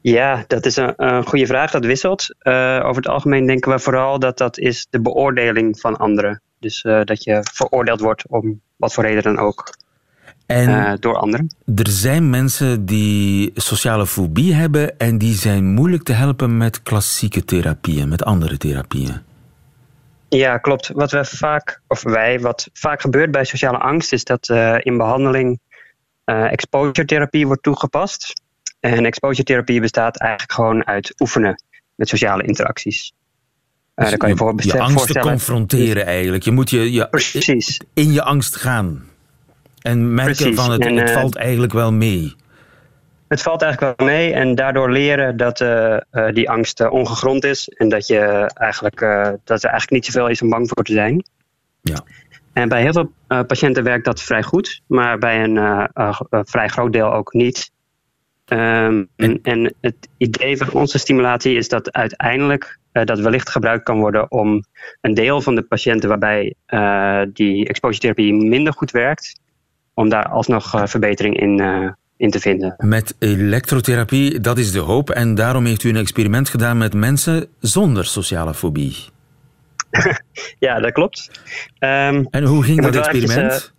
Ja, 0.00 0.44
dat 0.46 0.66
is 0.66 0.76
een, 0.76 0.92
een 0.96 1.24
goede 1.26 1.46
vraag. 1.46 1.70
Dat 1.70 1.84
wisselt. 1.84 2.34
Uh, 2.42 2.80
over 2.82 3.02
het 3.02 3.08
algemeen 3.08 3.46
denken 3.46 3.72
we 3.72 3.78
vooral 3.78 4.18
dat 4.18 4.38
dat 4.38 4.58
is 4.58 4.86
de 4.90 5.00
beoordeling 5.00 5.80
van 5.80 5.96
anderen. 5.96 6.40
Dus 6.60 6.82
dat 6.82 7.24
je 7.24 7.40
veroordeeld 7.52 8.00
wordt 8.00 8.28
om 8.28 8.60
wat 8.76 8.94
voor 8.94 9.04
reden 9.04 9.22
dan 9.22 9.38
ook. 9.38 9.70
En 10.48 10.68
uh, 10.68 10.92
door 11.00 11.16
anderen. 11.16 11.50
Er 11.74 11.88
zijn 11.88 12.30
mensen 12.30 12.86
die 12.86 13.50
sociale 13.54 14.06
fobie 14.06 14.54
hebben 14.54 14.98
en 14.98 15.18
die 15.18 15.34
zijn 15.34 15.64
moeilijk 15.64 16.02
te 16.02 16.12
helpen 16.12 16.56
met 16.56 16.82
klassieke 16.82 17.44
therapieën, 17.44 18.08
met 18.08 18.24
andere 18.24 18.56
therapieën. 18.56 19.20
Ja, 20.28 20.58
klopt. 20.58 20.88
Wat 20.88 21.10
we 21.10 21.24
vaak, 21.24 21.80
of 21.86 22.02
wij, 22.02 22.40
wat 22.40 22.68
vaak 22.72 23.00
gebeurt 23.00 23.30
bij 23.30 23.44
sociale 23.44 23.78
angst, 23.78 24.12
is 24.12 24.24
dat 24.24 24.48
uh, 24.48 24.76
in 24.78 24.96
behandeling 24.96 25.60
uh, 26.24 26.52
exposure 26.52 27.04
therapie 27.04 27.46
wordt 27.46 27.62
toegepast. 27.62 28.42
En 28.80 29.06
exposure 29.06 29.44
therapie 29.44 29.80
bestaat 29.80 30.18
eigenlijk 30.20 30.52
gewoon 30.52 30.86
uit 30.86 31.14
oefenen 31.18 31.62
met 31.94 32.08
sociale 32.08 32.42
interacties. 32.42 33.12
Dus 33.94 34.08
dan 34.08 34.18
kan 34.18 34.28
je, 34.28 34.54
je 34.56 34.80
angst 34.80 35.06
te 35.06 35.18
confronteren 35.18 36.06
eigenlijk. 36.06 36.44
Je 36.44 36.50
moet 36.50 36.70
je, 36.70 36.92
je 36.92 37.08
Precies. 37.08 37.80
in 37.94 38.12
je 38.12 38.22
angst 38.22 38.56
gaan. 38.56 39.04
En 39.88 40.14
merken 40.14 40.34
Precies. 40.34 40.56
van 40.56 40.70
het, 40.70 40.80
En, 40.80 40.96
het 40.96 41.08
uh, 41.08 41.14
valt 41.14 41.36
eigenlijk 41.36 41.72
wel 41.72 41.92
mee. 41.92 42.34
Het 43.28 43.42
valt 43.42 43.62
eigenlijk 43.62 43.98
wel 43.98 44.08
mee 44.08 44.32
en 44.32 44.54
daardoor 44.54 44.90
leren 44.90 45.36
dat 45.36 45.60
uh, 45.60 45.96
uh, 46.12 46.28
die 46.32 46.50
angst 46.50 46.80
uh, 46.80 46.92
ongegrond 46.92 47.44
is. 47.44 47.68
En 47.68 47.88
dat, 47.88 48.06
je 48.06 48.50
eigenlijk, 48.54 49.00
dat 49.44 49.62
er 49.62 49.70
eigenlijk 49.70 49.90
niet 49.90 50.04
zoveel 50.04 50.28
is 50.28 50.42
om 50.42 50.50
bang 50.50 50.68
voor 50.68 50.84
te 50.84 50.92
zijn. 50.92 51.24
Ja. 51.80 52.04
En 52.52 52.68
bij 52.68 52.82
heel 52.82 52.92
veel 52.92 53.12
patiënten 53.44 53.84
werkt 53.84 54.04
dat 54.04 54.22
vrij 54.22 54.42
goed, 54.42 54.80
maar 54.86 55.18
bij 55.18 55.44
een 55.44 55.88
vrij 56.46 56.68
groot 56.68 56.92
deel 56.92 57.12
ook 57.12 57.32
niet. 57.32 57.70
Um, 58.46 59.08
en, 59.16 59.38
en, 59.42 59.74
het 59.80 60.08
idee 60.16 60.56
van 60.56 60.72
onze 60.72 60.98
stimulatie 60.98 61.56
is 61.56 61.68
dat 61.68 61.92
uiteindelijk 61.92 62.78
dat 62.92 63.18
wellicht 63.18 63.50
gebruikt 63.50 63.84
kan 63.84 63.98
worden 63.98 64.30
om 64.30 64.64
een 65.00 65.14
deel 65.14 65.40
van 65.40 65.54
de 65.54 65.62
patiënten 65.62 66.08
waarbij 66.08 66.54
die 67.32 67.68
exposure 67.68 68.00
therapie 68.00 68.34
minder 68.34 68.72
goed 68.72 68.90
werkt, 68.90 69.40
om 69.98 70.08
daar 70.08 70.28
alsnog 70.28 70.90
verbetering 70.90 71.40
in 71.40 71.60
in 72.18 72.30
te 72.30 72.40
vinden. 72.40 72.74
Met 72.78 73.14
elektrotherapie, 73.18 74.40
dat 74.40 74.58
is 74.58 74.72
de 74.72 74.78
hoop. 74.78 75.10
En 75.10 75.34
daarom 75.34 75.64
heeft 75.64 75.82
u 75.82 75.88
een 75.88 75.96
experiment 75.96 76.48
gedaan 76.48 76.78
met 76.78 76.94
mensen 76.94 77.46
zonder 77.60 78.04
sociale 78.04 78.54
fobie. 78.54 78.96
ja, 80.58 80.80
dat 80.80 80.92
klopt. 80.92 81.30
Um, 81.78 82.26
en 82.30 82.44
hoe 82.44 82.62
ging 82.64 82.82
dat 82.82 82.96
experiment? 82.96 83.72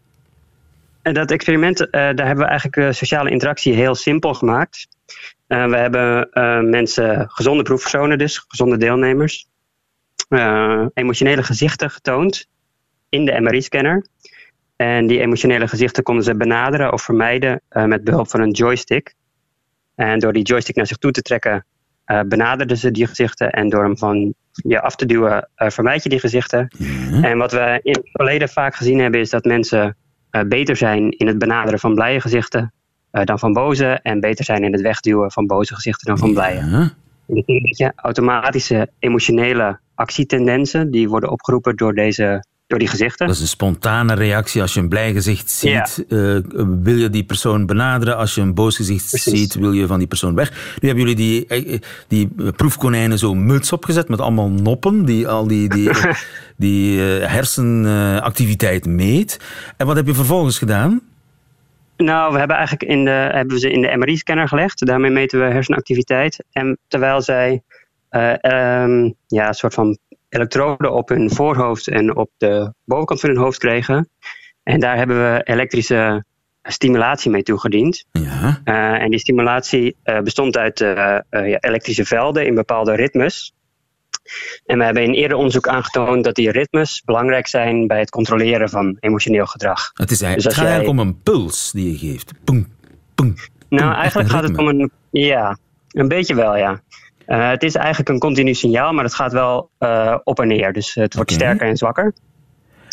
Uh, 1.04 1.14
dat 1.14 1.32
experiment, 1.32 1.82
uh, 1.82 1.88
daar 1.92 2.26
hebben 2.26 2.38
we 2.38 2.46
eigenlijk 2.46 2.78
uh, 2.78 2.92
sociale 2.92 3.30
interactie 3.30 3.74
heel 3.74 3.96
simpel 3.96 4.34
gemaakt. 4.34 4.88
we 5.48 5.56
hebben 5.56 6.30
mensen, 6.70 7.30
gezonde 7.30 7.64
proefpersonen 7.64 8.18
dus, 8.18 8.46
gezonde 8.48 8.78
deelnemers, 8.78 9.48
emotionele 10.94 11.44
gezichten 11.44 11.90
getoond 11.90 12.48
in 13.10 13.26
de 13.26 13.42
MRI-scanner. 13.42 14.06
En 14.81 15.07
die 15.07 15.19
emotionele 15.19 15.67
gezichten 15.67 16.03
konden 16.03 16.24
ze 16.24 16.36
benaderen 16.36 16.93
of 16.93 17.01
vermijden 17.01 17.62
uh, 17.71 17.86
met 17.86 18.03
behulp 18.03 18.29
van 18.29 18.41
een 18.41 18.51
joystick. 18.51 19.15
En 19.95 20.19
door 20.19 20.33
die 20.33 20.43
joystick 20.43 20.75
naar 20.75 20.88
zich 20.88 20.98
toe 20.98 21.12
te 21.12 21.21
trekken, 21.21 21.65
uh, 22.05 22.21
benaderden 22.21 22.77
ze 22.77 22.91
die 22.91 23.07
gezichten. 23.07 23.50
En 23.50 23.69
door 23.69 23.83
hem 23.83 23.98
van 23.98 24.33
je 24.51 24.81
af 24.81 24.95
te 24.95 25.05
duwen, 25.05 25.50
uh, 25.57 25.69
vermijd 25.69 26.03
je 26.03 26.09
die 26.09 26.19
gezichten. 26.19 26.67
Mhm. 26.77 27.24
En 27.24 27.38
wat 27.38 27.51
we 27.51 27.79
in 27.83 27.91
het 27.91 28.09
verleden 28.12 28.50
vaak 28.50 28.75
gezien 28.75 29.00
hebben, 29.00 29.19
is 29.19 29.29
dat 29.29 29.43
mensen 29.43 29.98
beter 30.48 30.75
zijn 30.75 31.12
in 31.12 31.27
het 31.27 31.38
benaderen 31.38 31.79
van 31.79 31.93
blije 31.93 32.21
gezichten 32.21 32.74
dan 33.12 33.39
van 33.39 33.53
boze. 33.53 34.00
En 34.01 34.19
beter 34.19 34.45
zijn 34.45 34.63
in 34.63 34.71
het 34.71 34.81
wegduwen 34.81 35.31
van 35.31 35.48
boze 35.48 35.75
gezichten 35.75 36.07
dan 36.07 36.17
van 36.17 36.33
blije. 36.33 36.65
Ja. 36.65 36.79
Dat 37.25 37.36
betekent 37.36 37.67
dat 37.67 37.77
je 37.77 37.91
automatische 37.95 38.89
emotionele 39.00 39.79
actietendensen, 39.95 40.91
die 40.91 41.09
worden 41.09 41.29
opgeroepen 41.29 41.75
door 41.75 41.93
deze 41.93 42.43
door 42.70 42.80
die 42.80 42.88
gezichten. 42.88 43.28
Dat 43.28 43.36
is 43.36 43.42
een 43.42 43.48
spontane 43.48 44.14
reactie. 44.14 44.62
Als 44.62 44.74
je 44.74 44.80
een 44.80 44.90
blij 44.90 45.14
gezicht 45.14 45.52
ziet, 45.52 46.06
ja. 46.08 46.18
uh, 46.18 46.40
wil 46.82 46.96
je 46.96 47.10
die 47.10 47.24
persoon 47.24 47.66
benaderen. 47.66 48.18
Als 48.18 48.36
je 48.36 48.42
een 48.42 48.54
boos 48.54 48.76
gezicht 48.76 49.10
Precies. 49.10 49.40
ziet, 49.40 49.54
wil 49.54 49.72
je 49.72 49.88
van 49.88 49.98
die 49.98 50.08
persoon 50.08 50.36
weg. 50.36 50.78
Nu 50.80 50.88
hebben 50.88 51.08
jullie 51.08 51.48
die, 51.48 51.80
die 52.08 52.30
proefkonijnen 52.56 53.18
zo 53.18 53.34
muts 53.36 53.72
opgezet 53.72 54.10
met 54.10 54.22
allemaal 54.22 54.50
noppen, 54.50 55.06
die 55.06 55.28
al 55.28 55.48
die, 55.48 55.70
die, 55.70 55.90
die 56.58 56.98
uh, 56.98 57.26
hersenactiviteit 57.26 58.86
meet. 58.86 59.40
En 59.78 59.86
wat 59.86 59.96
heb 59.96 60.06
je 60.06 60.14
vervolgens 60.14 60.58
gedaan? 60.58 61.02
Nou, 61.98 62.32
we 62.34 62.40
hebben 62.40 62.58
eigenlijk 62.58 62.92
in 62.92 63.06
de, 63.06 63.12
hebben 63.12 63.54
we 63.54 63.60
ze 63.60 63.72
in 63.72 63.82
de 63.82 63.98
MRI-scanner 63.98 64.48
gelegd. 64.48 64.86
Daarmee 64.86 65.12
meten 65.12 65.40
we 65.40 65.46
hersenactiviteit. 65.46 66.44
En 66.52 66.78
terwijl 66.88 67.22
zij 67.22 67.62
uh, 68.12 68.30
um, 68.84 69.16
ja, 69.28 69.48
een 69.48 69.54
soort 69.54 69.74
van 69.74 69.98
elektroden 70.29 70.93
op 70.93 71.09
hun 71.09 71.31
voorhoofd 71.31 71.88
en 71.88 72.15
op 72.15 72.29
de 72.38 72.74
bovenkant 72.86 73.19
van 73.19 73.29
hun 73.29 73.39
hoofd 73.39 73.57
kregen. 73.57 74.09
En 74.63 74.79
daar 74.79 74.98
hebben 74.98 75.17
we 75.17 75.41
elektrische 75.43 76.24
stimulatie 76.63 77.31
mee 77.31 77.43
toegediend. 77.43 78.05
Ja. 78.12 78.62
Uh, 78.65 79.01
en 79.01 79.09
die 79.09 79.19
stimulatie 79.19 79.95
uh, 80.03 80.19
bestond 80.19 80.57
uit 80.57 80.79
uh, 80.79 81.17
ja, 81.29 81.57
elektrische 81.59 82.05
velden 82.05 82.45
in 82.45 82.55
bepaalde 82.55 82.95
ritmes. 82.95 83.53
En 84.65 84.77
we 84.77 84.83
hebben 84.83 85.03
in 85.03 85.13
eerder 85.13 85.38
onderzoek 85.38 85.67
aangetoond 85.67 86.24
dat 86.24 86.36
die 86.36 86.51
ritmes 86.51 87.01
belangrijk 87.05 87.48
zijn 87.48 87.88
bij 87.88 88.00
het 88.00 88.09
controleren 88.09 88.69
van 88.69 88.98
emotioneel 89.00 89.45
gedrag. 89.45 89.91
Het, 89.93 90.12
is 90.12 90.21
eigenlijk, 90.21 90.36
dus 90.36 90.43
het 90.43 90.53
gaat 90.53 90.63
jij... 90.63 90.74
eigenlijk 90.74 91.00
om 91.00 91.07
een 91.07 91.21
puls 91.21 91.71
die 91.71 91.91
je 91.91 91.98
geeft. 91.98 92.31
Boom, 92.43 92.67
boom, 93.15 93.33
nou, 93.69 93.93
eigenlijk 93.93 94.29
gaat 94.29 94.43
het 94.43 94.57
om 94.57 94.67
een. 94.67 94.91
Ja, 95.09 95.57
een 95.89 96.07
beetje 96.07 96.36
wel, 96.36 96.57
ja. 96.57 96.81
Uh, 97.29 97.50
het 97.50 97.63
is 97.63 97.75
eigenlijk 97.75 98.09
een 98.09 98.19
continu 98.19 98.53
signaal, 98.53 98.93
maar 98.93 99.03
het 99.03 99.13
gaat 99.13 99.31
wel 99.31 99.69
uh, 99.79 100.17
op 100.24 100.39
en 100.39 100.48
neer. 100.48 100.74
Dus 100.74 100.93
het 100.93 101.13
wordt 101.15 101.31
okay. 101.31 101.43
sterker 101.43 101.67
en 101.67 101.77
zwakker. 101.77 102.13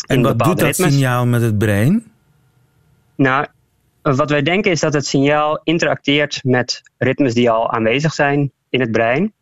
En 0.07 0.21
wat 0.21 0.39
doet 0.39 0.59
dat 0.59 0.61
ritmes. 0.61 0.93
signaal 0.93 1.25
met 1.25 1.41
het 1.41 1.57
brein? 1.57 2.03
Nou, 3.15 3.45
wat 4.01 4.29
wij 4.29 4.41
denken 4.41 4.71
is 4.71 4.79
dat 4.79 4.93
het 4.93 5.05
signaal 5.05 5.61
interacteert 5.63 6.43
met 6.43 6.81
ritmes 6.97 7.33
die 7.33 7.49
al 7.49 7.71
aanwezig 7.71 8.13
zijn 8.13 8.51
in 8.69 8.79
het 8.79 8.91
brein. 8.91 9.33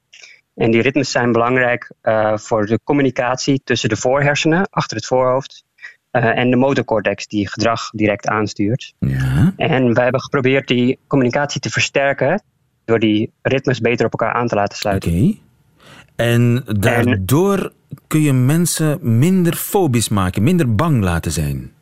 En 0.55 0.71
die 0.71 0.81
ritmes 0.81 1.11
zijn 1.11 1.31
belangrijk 1.31 1.91
uh, 2.03 2.37
voor 2.37 2.65
de 2.65 2.79
communicatie 2.83 3.61
tussen 3.63 3.89
de 3.89 3.95
voorhersenen, 3.95 4.67
achter 4.69 4.97
het 4.97 5.05
voorhoofd, 5.05 5.63
en 6.11 6.49
de 6.49 6.55
motorcortex, 6.55 7.27
die 7.27 7.49
gedrag 7.49 7.89
direct 7.89 8.27
aanstuurt. 8.27 8.93
Ja. 8.99 9.53
En 9.57 9.93
wij 9.93 10.03
hebben 10.03 10.21
geprobeerd 10.21 10.67
die 10.67 10.99
communicatie 11.07 11.61
te 11.61 11.69
versterken 11.69 12.43
door 12.85 12.99
die 12.99 13.31
ritmes 13.41 13.79
beter 13.79 14.05
op 14.05 14.11
elkaar 14.11 14.33
aan 14.33 14.47
te 14.47 14.55
laten 14.55 14.77
sluiten. 14.77 15.11
Oké. 15.11 15.19
Okay. 15.19 15.39
En 16.15 16.63
daardoor 16.79 17.57
en, 17.57 17.71
kun 18.07 18.21
je 18.21 18.33
mensen 18.33 19.17
minder 19.19 19.55
fobisch 19.55 20.09
maken, 20.09 20.43
minder 20.43 20.75
bang 20.75 21.03
laten 21.03 21.31
zijn. 21.31 21.73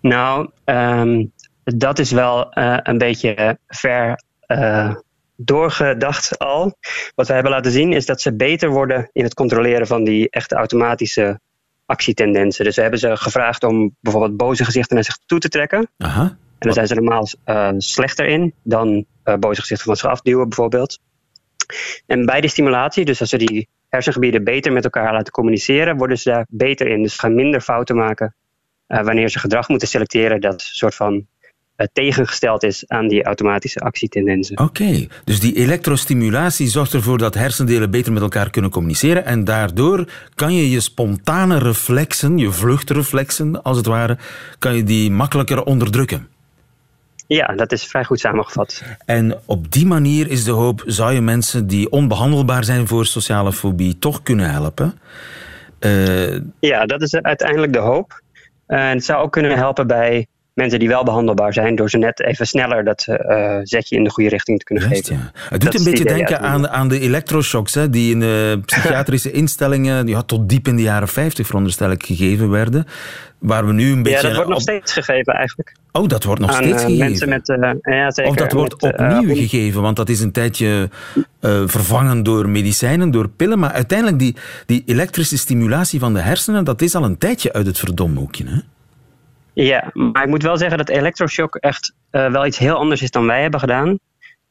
Nou, 0.00 0.50
um, 0.64 1.32
dat 1.64 1.98
is 1.98 2.10
wel 2.10 2.58
uh, 2.58 2.78
een 2.82 2.98
beetje 2.98 3.58
ver 3.68 4.22
uh, 4.48 4.94
doorgedacht 5.36 6.38
al. 6.38 6.76
Wat 7.14 7.26
we 7.26 7.32
hebben 7.32 7.52
laten 7.52 7.72
zien 7.72 7.92
is 7.92 8.06
dat 8.06 8.20
ze 8.20 8.34
beter 8.34 8.70
worden 8.70 9.10
in 9.12 9.24
het 9.24 9.34
controleren 9.34 9.86
van 9.86 10.04
die 10.04 10.30
echte 10.30 10.54
automatische 10.54 11.40
actietendensen. 11.86 12.64
Dus 12.64 12.76
we 12.76 12.82
hebben 12.82 13.00
ze 13.00 13.16
gevraagd 13.16 13.64
om 13.64 13.96
bijvoorbeeld 14.00 14.36
boze 14.36 14.64
gezichten 14.64 14.94
naar 14.94 15.04
zich 15.04 15.18
toe 15.26 15.38
te 15.38 15.48
trekken. 15.48 15.88
Aha. 15.98 16.36
En 16.68 16.74
daar 16.74 16.86
zijn 16.86 16.86
ze 16.86 16.94
normaal 16.94 17.28
uh, 17.46 17.78
slechter 17.78 18.26
in 18.26 18.54
dan 18.62 19.04
uh, 19.24 19.34
boze 19.34 19.60
gezichten 19.60 19.86
van 19.86 19.96
zich 19.96 20.10
afduwen 20.10 20.48
bijvoorbeeld. 20.48 20.98
En 22.06 22.26
bij 22.26 22.40
die 22.40 22.50
stimulatie, 22.50 23.04
dus 23.04 23.20
als 23.20 23.30
we 23.30 23.38
die 23.38 23.68
hersengebieden 23.88 24.44
beter 24.44 24.72
met 24.72 24.84
elkaar 24.84 25.12
laten 25.12 25.32
communiceren, 25.32 25.96
worden 25.96 26.18
ze 26.18 26.30
daar 26.30 26.46
beter 26.48 26.86
in. 26.86 27.02
Dus 27.02 27.14
ze 27.14 27.20
gaan 27.20 27.34
minder 27.34 27.60
fouten 27.60 27.96
maken 27.96 28.34
uh, 28.88 29.02
wanneer 29.02 29.28
ze 29.28 29.38
gedrag 29.38 29.68
moeten 29.68 29.88
selecteren 29.88 30.40
dat 30.40 30.60
soort 30.60 30.94
van 30.94 31.26
uh, 31.76 31.86
tegengesteld 31.92 32.62
is 32.62 32.88
aan 32.88 33.08
die 33.08 33.24
automatische 33.24 33.80
actietendensen. 33.80 34.58
Oké, 34.58 34.82
okay. 34.82 35.08
dus 35.24 35.40
die 35.40 35.56
elektrostimulatie 35.56 36.68
zorgt 36.68 36.92
ervoor 36.92 37.18
dat 37.18 37.34
hersendelen 37.34 37.90
beter 37.90 38.12
met 38.12 38.22
elkaar 38.22 38.50
kunnen 38.50 38.70
communiceren 38.70 39.24
en 39.24 39.44
daardoor 39.44 40.08
kan 40.34 40.54
je 40.54 40.70
je 40.70 40.80
spontane 40.80 41.58
reflexen, 41.58 42.38
je 42.38 42.50
vluchtreflexen 42.50 43.62
als 43.62 43.76
het 43.76 43.86
ware, 43.86 44.18
kan 44.58 44.76
je 44.76 44.82
die 44.82 45.10
makkelijker 45.10 45.62
onderdrukken. 45.62 46.28
Ja, 47.26 47.46
dat 47.46 47.72
is 47.72 47.84
vrij 47.84 48.04
goed 48.04 48.20
samengevat. 48.20 48.82
En 49.04 49.38
op 49.44 49.72
die 49.72 49.86
manier 49.86 50.30
is 50.30 50.44
de 50.44 50.50
hoop, 50.50 50.82
zou 50.86 51.12
je 51.12 51.20
mensen 51.20 51.66
die 51.66 51.90
onbehandelbaar 51.90 52.64
zijn 52.64 52.86
voor 52.86 53.06
sociale 53.06 53.52
fobie 53.52 53.98
toch 53.98 54.22
kunnen 54.22 54.50
helpen? 54.50 54.98
Uh... 55.80 56.40
Ja, 56.60 56.86
dat 56.86 57.02
is 57.02 57.14
uiteindelijk 57.14 57.72
de 57.72 57.78
hoop. 57.78 58.22
Uh, 58.68 58.88
en 58.88 58.96
het 58.96 59.04
zou 59.04 59.22
ook 59.22 59.32
kunnen 59.32 59.56
helpen 59.56 59.86
bij 59.86 60.26
mensen 60.54 60.78
die 60.78 60.88
wel 60.88 61.04
behandelbaar 61.04 61.52
zijn, 61.52 61.74
door 61.74 61.90
ze 61.90 61.98
net 61.98 62.20
even 62.20 62.46
sneller 62.46 62.84
dat 62.84 63.06
uh, 63.08 63.58
zetje 63.62 63.96
in 63.96 64.04
de 64.04 64.10
goede 64.10 64.30
richting 64.30 64.58
te 64.58 64.64
kunnen 64.64 64.88
Juist, 64.88 65.08
geven. 65.08 65.22
Ja. 65.34 65.40
Het 65.48 65.60
doet 65.60 65.72
dat 65.72 65.80
een 65.80 65.90
beetje 65.90 66.04
denken 66.04 66.40
aan, 66.40 66.68
aan 66.68 66.88
de 66.88 67.00
elektroshocks, 67.00 67.74
hè, 67.74 67.90
die 67.90 68.14
in 68.14 68.20
uh, 68.20 68.52
psychiatrische 68.64 69.30
instellingen 69.42 70.06
ja, 70.06 70.22
tot 70.22 70.48
diep 70.48 70.68
in 70.68 70.76
de 70.76 70.82
jaren 70.82 71.08
50 71.08 71.46
veronderstel 71.46 71.90
ik 71.90 72.06
gegeven 72.06 72.50
werden. 72.50 72.86
Waar 73.38 73.66
we 73.66 73.72
nu 73.72 73.92
een 73.92 74.02
beetje. 74.02 74.18
Ja, 74.18 74.22
dat 74.22 74.34
wordt 74.34 74.50
nog 74.50 74.60
steeds 74.60 74.92
gegeven 74.92 75.32
eigenlijk. 75.32 75.74
Oh, 75.96 76.08
dat 76.08 76.24
wordt 76.24 76.40
nog 76.40 76.50
aan, 76.50 76.56
steeds 76.56 76.82
gegeven. 76.82 77.28
Mensen 77.28 77.58
met, 77.58 77.82
uh, 77.84 77.94
ja, 77.96 78.10
zeker, 78.10 78.30
of 78.30 78.36
dat 78.36 78.52
wordt 78.52 78.82
met, 78.82 78.92
opnieuw 78.92 79.34
gegeven, 79.34 79.82
want 79.82 79.96
dat 79.96 80.08
is 80.08 80.20
een 80.20 80.32
tijdje 80.32 80.88
vervangen 81.66 82.22
door 82.22 82.48
medicijnen, 82.48 83.10
door 83.10 83.28
pillen. 83.28 83.58
Maar 83.58 83.72
uiteindelijk, 83.72 84.18
die, 84.18 84.36
die 84.66 84.82
elektrische 84.86 85.38
stimulatie 85.38 86.00
van 86.00 86.14
de 86.14 86.20
hersenen, 86.20 86.64
dat 86.64 86.82
is 86.82 86.94
al 86.94 87.04
een 87.04 87.18
tijdje 87.18 87.52
uit 87.52 87.66
het 87.66 87.78
verdomhoekje. 87.78 88.44
Hè? 88.46 88.58
Ja, 89.52 89.90
maar 89.92 90.22
ik 90.22 90.28
moet 90.28 90.42
wel 90.42 90.56
zeggen 90.56 90.78
dat 90.78 90.88
elektroshock 90.88 91.56
echt 91.56 91.94
uh, 92.10 92.32
wel 92.32 92.46
iets 92.46 92.58
heel 92.58 92.76
anders 92.76 93.02
is 93.02 93.10
dan 93.10 93.26
wij 93.26 93.42
hebben 93.42 93.60
gedaan. 93.60 93.98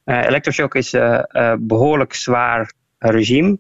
Uh, 0.06 0.24
elektroshock 0.26 0.76
is 0.76 0.94
uh, 0.94 1.22
behoorlijk 1.60 2.14
zwaar 2.14 2.74
regime. 2.98 3.58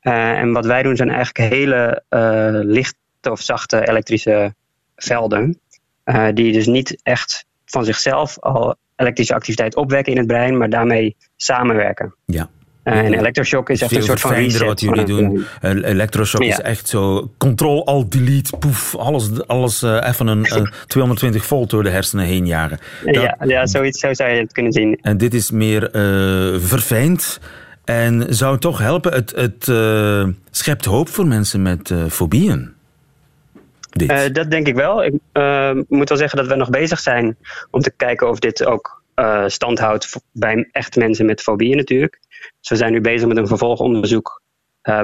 Eh, 0.00 0.38
en 0.38 0.52
wat 0.52 0.66
wij 0.66 0.82
doen 0.82 0.96
zijn 0.96 1.10
eigenlijk 1.10 1.54
hele 1.54 2.02
eh, 2.08 2.48
lichte 2.50 3.30
of 3.30 3.40
zachte 3.40 3.88
elektrische 3.88 4.54
velden. 4.96 5.60
Eh, 6.04 6.26
die 6.34 6.52
dus 6.52 6.66
niet 6.66 7.00
echt 7.02 7.44
van 7.64 7.84
zichzelf 7.84 8.38
al 8.38 8.74
elektrische 8.96 9.34
activiteit 9.34 9.76
opwekken 9.76 10.12
in 10.12 10.18
het 10.18 10.26
brein, 10.26 10.58
maar 10.58 10.70
daarmee 10.70 11.16
samenwerken. 11.36 12.14
Ja. 12.26 12.48
Eh, 12.82 12.98
en 12.98 13.14
elektroshock 13.14 13.70
is 13.70 13.80
echt 13.80 13.90
Veel 13.90 14.00
een 14.00 14.06
soort 14.06 14.20
van 14.20 14.32
reset. 14.32 14.60
wat 14.62 14.80
jullie 14.80 15.04
doen. 15.04 15.44
Electroshock 15.62 16.42
is 16.42 16.60
echt 16.60 16.88
zo 16.88 17.30
control-alt-delete, 17.38 18.56
poef, 18.56 18.96
alles, 18.96 19.46
alles 19.46 19.82
eh, 19.82 19.98
even 20.08 20.26
een 20.26 20.44
eh, 20.56 20.62
220 20.86 21.44
volt 21.44 21.70
door 21.70 21.82
de 21.82 21.90
hersenen 21.90 22.24
heen 22.24 22.46
jagen. 22.46 22.78
Dat- 23.04 23.14
Ja, 23.14 23.36
ja 23.44 23.66
zoiets, 23.66 24.00
zo 24.00 24.14
zou 24.14 24.30
je 24.30 24.40
het 24.40 24.52
kunnen 24.52 24.72
zien. 24.72 24.98
En 25.02 25.16
dit 25.16 25.34
is 25.34 25.50
meer 25.50 25.88
verfijnd 26.60 27.40
en 27.84 28.26
zou 28.34 28.58
toch 28.58 28.78
helpen. 28.78 29.12
Het, 29.12 29.32
het 29.36 29.64
schept 30.50 30.84
hoop 30.84 31.08
voor 31.08 31.26
mensen 31.26 31.62
met 31.62 31.94
fobieën. 32.08 32.72
Eh, 33.90 34.32
dat 34.32 34.50
denk 34.50 34.66
ik 34.66 34.74
wel. 34.74 35.04
Ik 35.04 35.14
eh, 35.32 35.72
moet 35.88 36.08
wel 36.08 36.18
zeggen 36.18 36.38
dat 36.38 36.46
we 36.46 36.54
nog 36.54 36.70
bezig 36.70 36.98
zijn 36.98 37.36
om 37.70 37.80
te 37.80 37.92
kijken 37.96 38.28
of 38.28 38.38
dit 38.38 38.64
ook 38.64 39.02
eh, 39.14 39.44
stand 39.46 39.78
houdt 39.78 40.16
bij 40.32 40.68
echt 40.72 40.96
mensen 40.96 41.26
met 41.26 41.40
fobieën 41.40 41.76
natuurlijk. 41.76 42.18
Dus 42.60 42.68
we 42.68 42.76
zijn 42.76 42.92
nu 42.92 43.00
bezig 43.00 43.28
met 43.28 43.36
een 43.36 43.46
vervolgonderzoek 43.46 44.40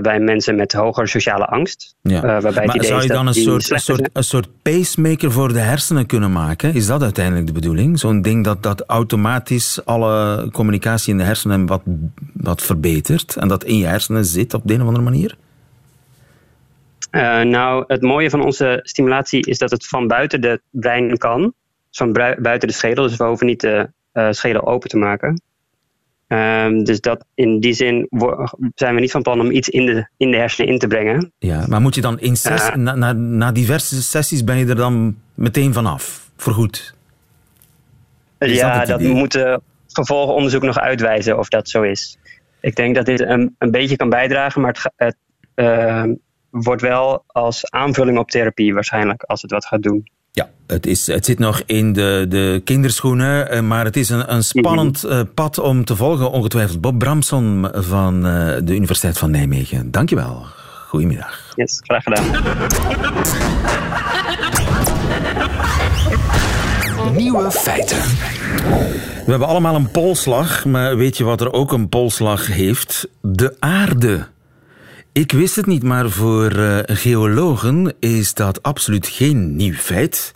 bij 0.02 0.21
mensen 0.21 0.57
met 0.57 0.73
hogere 0.73 1.07
sociale 1.07 1.47
angst. 1.47 1.95
Ja. 2.02 2.16
Eh, 2.16 2.43
waarbij 2.43 2.66
maar 2.66 2.85
zou 2.85 3.02
je 3.02 3.09
dan 3.09 3.26
een 3.26 3.35
soort, 3.35 3.71
een, 3.71 3.78
soort, 3.78 4.09
een 4.12 4.25
soort 4.25 4.49
pacemaker 4.62 5.33
voor 5.33 5.52
de 5.52 5.59
hersenen 5.59 6.07
kunnen 6.07 6.33
maken? 6.33 6.75
Is 6.75 6.87
dat 6.87 7.02
uiteindelijk 7.02 7.47
de 7.47 7.52
bedoeling? 7.52 7.99
Zo'n 7.99 8.23
ding 8.23 8.45
dat, 8.45 8.62
dat 8.62 8.85
automatisch 8.87 9.85
alle 9.85 10.49
communicatie 10.52 11.12
in 11.12 11.19
de 11.19 11.25
hersenen 11.25 11.66
wat, 11.66 11.83
wat 12.33 12.62
verbetert 12.62 13.37
en 13.37 13.49
dat 13.49 13.64
in 13.64 13.76
je 13.76 13.87
hersenen 13.87 14.25
zit 14.25 14.55
op 14.55 14.62
de 14.64 14.75
een 14.75 14.81
of 14.81 14.87
andere 14.87 15.05
manier? 15.05 15.37
Eh, 17.10 17.40
nou, 17.40 17.84
het 17.86 18.02
mooie 18.02 18.30
van 18.30 18.40
onze 18.40 18.80
stimulatie 18.82 19.46
is 19.46 19.58
dat 19.58 19.70
het 19.70 19.86
van 19.86 20.06
buiten 20.06 20.40
de 20.40 20.60
brein 20.70 21.18
kan. 21.18 21.40
Dus 21.88 21.98
van 21.98 22.12
buiten 22.12 22.68
de 22.68 22.72
schedel. 22.72 23.08
Dus 23.08 23.16
we 23.16 23.25
hoeven 23.25 23.46
niet 23.46 23.60
de 23.60 23.90
eh, 24.12 24.28
schedel 24.30 24.66
open 24.66 24.88
te 24.88 24.96
maken. 24.96 25.40
Ehm, 26.26 26.82
dus 26.82 27.00
dat 27.00 27.25
in 27.34 27.60
die 27.60 27.72
zin 27.72 28.08
zijn 28.75 28.94
we 28.94 29.00
niet 29.00 29.10
van 29.10 29.22
plan 29.22 29.40
om 29.40 29.50
iets 29.50 29.68
in 29.68 29.86
de, 29.86 30.08
in 30.16 30.30
de 30.30 30.36
hersenen 30.36 30.72
in 30.72 30.78
te 30.78 30.86
brengen. 30.86 31.32
Ja, 31.38 31.66
maar 31.68 31.80
moet 31.80 31.94
je 31.94 32.00
dan 32.00 32.18
in 32.20 32.36
Ja. 32.42 32.76
na, 32.76 32.94
na, 32.94 33.12
na 33.12 33.52
diverse 33.52 34.02
sessies 34.02 34.44
ben 34.44 34.56
je 34.56 34.66
er 34.66 34.76
dan 34.76 35.16
meteen 35.34 35.72
vanaf? 35.72 36.30
Voorgoed? 36.36 36.94
Is 38.38 38.48
dat 38.48 38.58
ja, 38.58 38.84
dat, 38.84 39.00
idee? 39.00 39.14
moet 39.14 39.34
eh, 39.34 39.56
vervolgonderzoek 39.88 40.62
nog 40.62 40.78
uitwijzen 40.78 41.38
of 41.38 41.48
dat 41.48 41.68
zo 41.68 41.82
is. 41.82 42.18
Ik 42.60 42.76
denk 42.76 42.94
dat 42.94 43.06
dit 43.06 43.20
een, 43.20 43.54
een 43.58 43.70
beetje 43.70 43.96
kan 43.96 44.08
bijdragen, 44.08 44.60
maar 44.60 44.70
het, 44.70 44.92
het 44.96 45.16
eh, 45.54 46.04
wordt 46.62 46.82
wel 46.82 47.25
als 47.26 47.70
aanvulling 47.70 48.18
op 48.18 48.30
therapie 48.30 48.75
waarschijnlijk 48.75 49.22
als 49.22 49.42
het 49.42 49.50
wat 49.50 49.66
gaat 49.66 49.82
doen. 49.82 50.08
Ja, 50.32 50.48
het, 50.66 50.86
is, 50.86 51.06
het 51.06 51.25
zit 51.25 51.38
nog 51.38 51.62
in 51.66 51.92
de, 51.92 52.26
de 52.28 52.60
kinderschoenen, 52.64 53.50
eh, 53.50 53.60
maar 53.60 53.84
het 53.84 53.96
is 53.96 54.08
een, 54.08 54.32
een 54.32 54.44
spannend 54.44 55.02
Mhm. 55.02 55.12
eh, 55.12 55.20
pad 55.34 55.58
om 55.58 55.84
te 55.84 55.96
volgen. 55.96 56.30
Ongetwijfeld 56.30 56.80
Bob 56.80 56.98
Bramson 56.98 57.68
van 57.72 58.26
eh, 58.26 58.56
de 58.62 58.75
Universiteit 58.75 59.18
van 59.18 59.30
Nijmegen. 59.30 59.90
Dankjewel. 59.90 60.44
Goedemiddag. 60.88 61.52
Yes, 61.54 61.80
graag 61.84 62.02
gedaan. 62.02 62.25
Nieuwe 67.16 67.50
feiten. 67.50 67.98
We 69.25 69.30
hebben 69.32 69.48
allemaal 69.48 69.75
een 69.75 69.90
polslag, 69.90 70.64
maar 70.64 70.96
weet 70.96 71.16
je 71.16 71.25
wat 71.25 71.40
er 71.40 71.52
ook 71.52 71.72
een 71.72 71.88
polslag 71.88 72.46
heeft? 72.46 73.08
De 73.20 73.56
aarde. 73.58 74.26
Ik 75.16 75.32
wist 75.32 75.56
het 75.56 75.66
niet, 75.66 75.82
maar 75.82 76.08
voor 76.11 76.50
eh, 76.50 76.78
geologen 76.87 77.94
is 77.99 78.35
dat 78.35 78.62
absoluut 78.62 79.06
geen 79.06 79.56
nieuw 79.56 79.72
feit. 79.72 80.35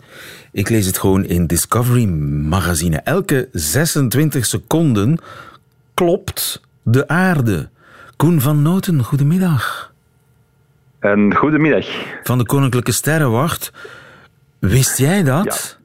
Ik 0.51 0.69
lees 0.69 0.85
het 0.85 0.97
gewoon 0.97 1.25
in 1.25 1.47
Discovery 1.47 2.05
magazine. 2.49 2.97
Elke 2.97 3.49
26 3.51 4.45
seconden 4.45 5.19
klopt 5.93 6.61
de 6.83 7.07
aarde. 7.07 7.69
Koen 8.15 8.39
van 8.39 8.61
Noten, 8.61 9.03
goedemiddag. 9.03 9.93
Een 10.99 11.35
goedemiddag. 11.35 11.85
Van 12.23 12.37
de 12.37 12.45
Koninklijke 12.45 12.91
Sterrenwacht. 12.91 13.73
Wist 14.59 14.97
jij 14.97 15.23
dat? 15.23 15.79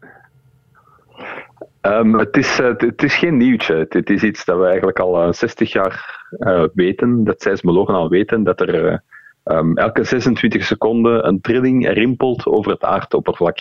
Ehm, 1.80 2.12
het, 2.12 2.36
is, 2.36 2.58
eh, 2.58 2.72
het, 2.76 3.02
is 3.02 3.14
geen 3.14 3.36
nieuwtje. 3.36 3.86
Het, 3.88 4.10
is 4.10 4.22
iets 4.22 4.44
dat 4.44 4.58
we 4.58 4.66
eigenlijk 4.66 4.98
al 4.98 5.22
eh, 5.22 5.32
60 5.32 5.72
jaar 5.72 6.25
eh, 6.38 6.64
weten, 6.74 7.24
dat 7.24 7.42
seismologen 7.42 7.94
al 7.94 8.08
weten, 8.08 8.44
dat 8.44 8.60
er 8.60 8.86
eh, 8.86 8.98
ehm, 9.44 9.76
elke 9.76 10.04
26 10.04 10.64
seconden 10.64 11.26
een 11.26 11.40
trilling 11.40 11.88
rimpelt 11.88 12.46
over 12.46 12.72
het 12.72 12.82
aardoppervlak. 12.82 13.58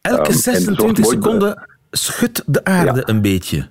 Elke 0.00 0.22
Ehm, 0.22 0.50
en 0.50 0.54
het 0.66 0.80
wordt 0.80 0.96
26 0.96 1.04
mooi 1.04 1.18
be- 1.18 1.24
seconden 1.24 1.66
schudt 1.90 2.42
de 2.46 2.64
aarde 2.64 3.02
een 3.06 3.22
beetje. 3.22 3.66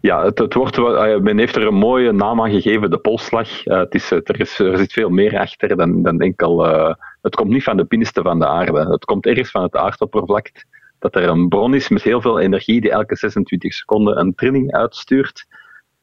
Ja, 0.00 0.24
het, 0.24 0.38
het 0.38 0.54
wordt, 0.54 0.78
eh, 0.78 1.16
men 1.16 1.38
heeft 1.38 1.56
er 1.56 1.66
een 1.66 1.74
mooie 1.74 2.12
naam 2.12 2.42
aan 2.42 2.50
gegeven, 2.50 2.90
de 2.90 2.98
polsslag. 2.98 3.64
Het 3.64 3.94
is, 3.94 4.10
er, 4.10 4.40
is, 4.40 4.58
er 4.58 4.78
zit 4.78 4.92
veel 4.92 5.08
meer 5.08 5.38
achter 5.38 5.76
dan, 5.76 6.02
dan 6.02 6.20
enkel... 6.20 6.66
eh, 6.66 6.94
het 7.22 7.34
komt 7.34 7.50
niet 7.50 7.62
van 7.62 7.76
de 7.76 7.84
binnenste 7.84 8.22
van 8.22 8.38
de 8.38 8.46
aarde. 8.46 8.90
Het 8.90 9.04
komt 9.04 9.26
ergens 9.26 9.50
van 9.50 9.62
het 9.62 9.76
aardoppervlak. 9.76 10.50
Dat 10.98 11.14
er 11.14 11.28
een 11.28 11.48
bron 11.48 11.74
is 11.74 11.88
met 11.88 12.02
heel 12.02 12.20
veel 12.20 12.40
energie 12.40 12.80
die 12.80 12.90
elke 12.90 13.16
26 13.16 13.74
seconden 13.74 14.18
een 14.18 14.34
trilling 14.34 14.72
uitstuurt. 14.72 15.46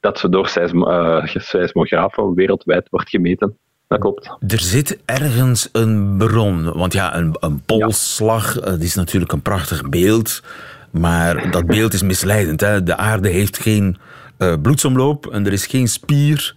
Dat 0.05 0.19
ze 0.19 0.29
door 0.29 0.51
eh, 0.55 1.25
seismografen 1.25 2.33
wereldwijd 2.33 2.87
wordt 2.89 3.09
gemeten. 3.09 3.57
Dat 3.87 3.99
klopt. 3.99 4.37
Er 4.47 4.59
zit 4.59 4.97
ergens 5.05 5.69
een 5.71 6.17
bron. 6.17 6.73
Want 6.73 6.93
ja, 6.93 7.15
een, 7.15 7.35
een 7.39 7.61
polsslag 7.61 8.59
eh, 8.59 8.65
dat 8.65 8.81
is 8.81 8.95
natuurlijk 8.95 9.31
een 9.31 9.41
prachtig 9.41 9.89
beeld. 9.89 10.43
Maar 10.91 11.51
dat 11.51 11.65
beeld 11.65 11.93
is 11.93 12.01
misleidend. 12.01 12.61
Hè? 12.61 12.83
De 12.83 12.95
aarde 12.95 13.29
heeft 13.29 13.57
geen 13.57 13.97
eh, 14.37 14.53
bloedsomloop 14.61 15.27
en 15.27 15.45
er 15.45 15.53
is 15.53 15.65
geen 15.65 15.87
spier 15.87 16.55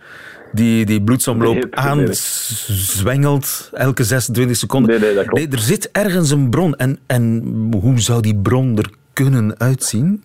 die 0.53 0.85
die 0.85 1.03
bloedsomloop 1.03 1.55
nee. 1.55 1.77
aanzwengelt 1.77 3.71
elke 3.73 4.05
26 4.05 4.57
seconden. 4.57 4.91
Nee, 4.91 5.01
nee, 5.01 5.15
dat 5.15 5.25
klopt. 5.25 5.39
Nee, 5.39 5.49
er 5.49 5.59
zit 5.59 5.91
ergens 5.93 6.31
een 6.31 6.51
bron. 6.51 6.77
En, 6.77 6.99
en 7.07 7.43
hoe 7.81 8.01
zou 8.01 8.21
die 8.23 8.37
bron 8.37 8.79
er 8.79 8.91
kunnen 9.13 9.59
uitzien? 9.59 10.23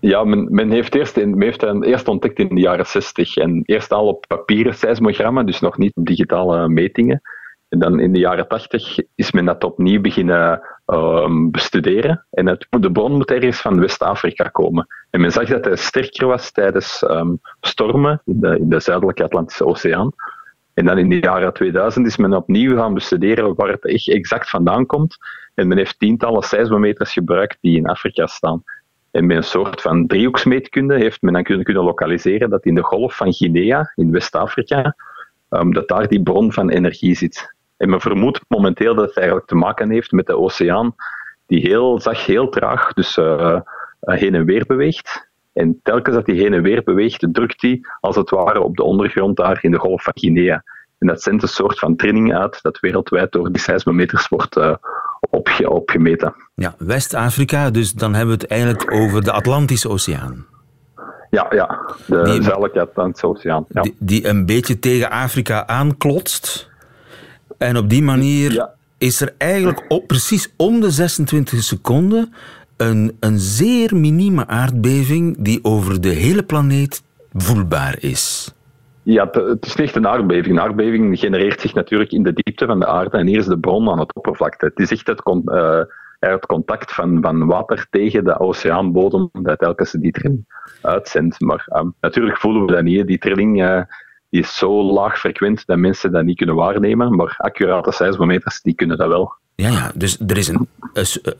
Ja, 0.00 0.24
men, 0.24 0.48
men 0.50 0.70
heeft, 0.70 0.94
eerst 0.94 1.14
heeft 1.14 1.60
hen 1.60 1.82
eerst 1.82 2.08
ontdekt 2.08 2.38
in 2.38 2.48
de 2.48 2.60
jaren 2.60 2.86
60 2.86 3.36
en 3.36 3.62
eerst 3.64 3.92
al 3.92 4.06
op 4.06 4.24
papieren 4.26 4.74
seismogrammen, 4.74 5.46
dus 5.46 5.60
nog 5.60 5.78
niet 5.78 5.96
op 5.96 6.06
digitale 6.06 6.68
metingen. 6.68 7.20
En 7.68 7.78
dan 7.78 8.00
in 8.00 8.12
de 8.12 8.18
jaren 8.18 8.48
80 8.48 8.98
is 9.14 9.32
men 9.32 9.44
dat 9.44 9.64
opnieuw 9.64 10.00
beginnen 10.00 10.60
ehm, 10.86 11.50
bestuderen. 11.50 12.26
En 12.30 12.46
het, 12.46 12.66
de 12.70 12.92
bron 12.92 13.12
moet 13.12 13.30
ergens 13.30 13.60
van 13.60 13.80
West-Afrika 13.80 14.48
komen. 14.48 14.86
En 15.10 15.20
men 15.20 15.32
zag 15.32 15.48
dat 15.48 15.64
hij 15.64 15.76
sterker 15.76 16.26
was 16.26 16.52
tijdens 16.52 17.02
ehm, 17.02 17.34
stormen 17.60 18.22
in 18.24 18.40
de, 18.40 18.58
in 18.58 18.68
de 18.68 18.80
zuidelijke 18.80 19.24
Atlantische 19.24 19.64
Oceaan. 19.64 20.12
En 20.74 20.84
dan 20.84 20.98
in 20.98 21.08
de 21.08 21.18
jaren 21.18 21.52
2000 21.52 22.06
is 22.06 22.16
men 22.16 22.34
opnieuw 22.34 22.76
gaan 22.76 22.94
bestuderen 22.94 23.54
waar 23.54 23.68
het 23.68 23.84
echt 23.84 24.08
exact 24.08 24.50
vandaan 24.50 24.86
komt. 24.86 25.16
En 25.54 25.68
men 25.68 25.76
heeft 25.76 25.98
tientallen 25.98 26.42
seismometers 26.42 27.12
gebruikt 27.12 27.58
die 27.60 27.76
in 27.76 27.88
Afrika 27.88 28.26
staan. 28.26 28.62
En 29.18 29.26
met 29.26 29.36
een 29.36 29.42
soort 29.42 29.80
van 29.80 30.06
driehoeksmeetkunde 30.06 30.94
heeft 30.94 31.22
men 31.22 31.32
dan 31.32 31.42
kunnen, 31.42 31.64
kunnen 31.64 31.82
lokaliseren 31.82 32.50
dat 32.50 32.64
in 32.64 32.74
de 32.74 32.82
golf 32.82 33.16
van 33.16 33.32
Guinea, 33.32 33.92
in 33.94 34.10
West-Afrika, 34.10 34.96
ehm, 35.48 35.70
dat 35.70 35.88
daar 35.88 36.08
die 36.08 36.22
bron 36.22 36.52
van 36.52 36.68
energie 36.68 37.14
zit. 37.14 37.54
En 37.76 37.90
men 37.90 38.00
vermoedt 38.00 38.40
momenteel 38.48 38.94
dat 38.94 39.06
het 39.06 39.16
eigenlijk 39.16 39.46
te 39.46 39.54
maken 39.54 39.90
heeft 39.90 40.12
met 40.12 40.26
de 40.26 40.38
oceaan, 40.38 40.94
die 41.46 41.60
heel 41.60 42.00
zacht, 42.00 42.20
heel 42.20 42.48
traag 42.48 42.92
dus, 42.92 43.16
eh, 43.16 43.60
eh, 44.00 44.18
heen 44.18 44.34
en 44.34 44.44
weer 44.44 44.64
beweegt. 44.66 45.28
En 45.52 45.80
telkens 45.82 46.14
dat 46.14 46.26
die 46.26 46.40
heen 46.40 46.52
en 46.52 46.62
weer 46.62 46.82
beweegt, 46.82 47.26
drukt 47.32 47.60
die 47.60 47.86
als 48.00 48.16
het 48.16 48.30
ware 48.30 48.60
op 48.60 48.76
de 48.76 48.82
ondergrond 48.82 49.36
daar 49.36 49.58
in 49.60 49.70
de 49.70 49.78
golf 49.78 50.02
van 50.02 50.12
Guinea. 50.16 50.64
En 50.98 51.06
dat 51.06 51.22
zendt 51.22 51.42
een 51.42 51.48
soort 51.48 51.78
van 51.78 51.96
trilling 51.96 52.34
uit 52.34 52.62
dat 52.62 52.80
wereldwijd 52.80 53.32
door 53.32 53.52
die 53.52 53.62
seismometers 53.62 54.28
wordt 54.28 54.56
eh, 55.30 55.38
opge- 55.38 55.70
opgemeten. 55.70 56.34
Ja, 56.54 56.74
West-Afrika, 56.78 57.70
dus 57.70 57.92
dan 57.92 58.14
hebben 58.14 58.34
we 58.36 58.42
het 58.42 58.50
eigenlijk 58.50 58.92
over 58.92 59.24
de 59.24 59.32
Atlantische 59.32 59.88
Oceaan. 59.88 60.46
Ja, 61.30 61.46
ja. 61.50 61.80
de 62.06 62.22
Die- 62.22 62.42
zuidelijke 62.42 62.80
Atlantische 62.80 63.26
Oceaan. 63.26 63.64
Ja. 63.68 63.82
Die, 63.82 63.94
die 63.98 64.26
een 64.26 64.46
beetje 64.46 64.78
tegen 64.78 65.10
Afrika 65.10 65.66
aanklotst. 65.66 66.68
En 67.58 67.76
op 67.76 67.88
die 67.90 68.02
manier 68.02 68.68
is 68.98 69.20
er 69.20 69.34
eigenlijk 69.38 69.84
op, 69.88 70.06
precies 70.06 70.52
om 70.56 70.80
de 70.80 70.90
26 70.90 71.62
seconden 71.62 72.34
een, 72.76 73.16
een 73.20 73.38
zeer 73.38 73.96
minieme 73.96 74.46
aardbeving 74.46 75.36
die 75.38 75.58
over 75.64 76.00
de 76.00 76.08
hele 76.08 76.42
planeet 76.42 77.02
voelbaar 77.32 77.96
is. 78.00 78.54
Ja, 79.10 79.28
het, 79.30 79.66
is 79.66 79.74
echt 79.74 79.96
een 79.96 80.06
aardbeving. 80.06 80.56
Een 80.56 80.62
aardbeving 80.62 81.18
genereert 81.18 81.60
zich 81.60 81.74
natuurlijk 81.74 82.12
in 82.12 82.22
de 82.22 82.32
diepte 82.32 82.66
van 82.66 82.80
de 82.80 82.86
aarde 82.86 83.18
en 83.18 83.26
hier 83.26 83.38
is 83.38 83.46
de 83.46 83.58
bron 83.58 83.90
aan 83.90 83.98
het 83.98 84.14
oppervlakte. 84.14 84.64
Het 84.64 84.78
is 84.78 84.90
echt 84.90 85.06
het, 85.06 85.22
het 86.18 86.46
contact 86.46 86.92
van, 86.92 87.18
van 87.22 87.46
water 87.46 87.86
tegen 87.90 88.24
de 88.24 88.38
oceaanbodem 88.38 89.28
dat 89.32 89.58
telkens 89.58 89.92
die 89.92 90.12
trilling 90.12 90.44
uitzendt. 90.82 91.40
Maar 91.40 91.64
ehm, 91.68 91.88
natuurlijk 92.00 92.38
voelen 92.38 92.66
we 92.66 92.72
dat 92.72 92.82
niet. 92.82 93.06
Die 93.06 93.18
trilling, 93.18 93.62
eh, 93.62 93.82
die 94.30 94.40
is 94.40 94.56
zo 94.56 94.82
laag 94.82 95.18
frequent 95.18 95.66
dat 95.66 95.78
mensen 95.78 96.12
dat 96.12 96.24
niet 96.24 96.36
kunnen 96.36 96.54
waarnemen. 96.54 97.16
Maar 97.16 97.34
accurate 97.36 97.92
seismometers, 97.92 98.60
die 98.60 98.74
kunnen 98.74 98.98
dat 98.98 99.08
wel. 99.08 99.34
Ja, 99.62 99.70
ja, 99.70 99.92
dus 99.94 100.18
er, 100.26 100.36
is 100.36 100.48
een, 100.48 100.68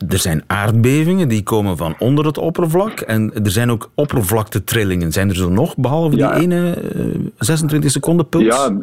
er 0.08 0.18
zijn 0.18 0.42
aardbevingen 0.46 1.28
die 1.28 1.42
komen 1.42 1.76
van 1.76 1.94
onder 1.98 2.26
het 2.26 2.38
oppervlak. 2.38 3.00
En 3.00 3.44
er 3.44 3.50
zijn 3.50 3.70
ook 3.70 3.90
oppervlaktetrillingen. 3.94 5.12
Zijn 5.12 5.28
er 5.28 5.36
zo 5.36 5.48
nog, 5.48 5.76
behalve 5.76 6.16
die 6.16 6.34
ene 6.34 6.78
26 7.38 7.90
seconden 7.90 8.28
puls? 8.28 8.44
Ja, 8.44 8.78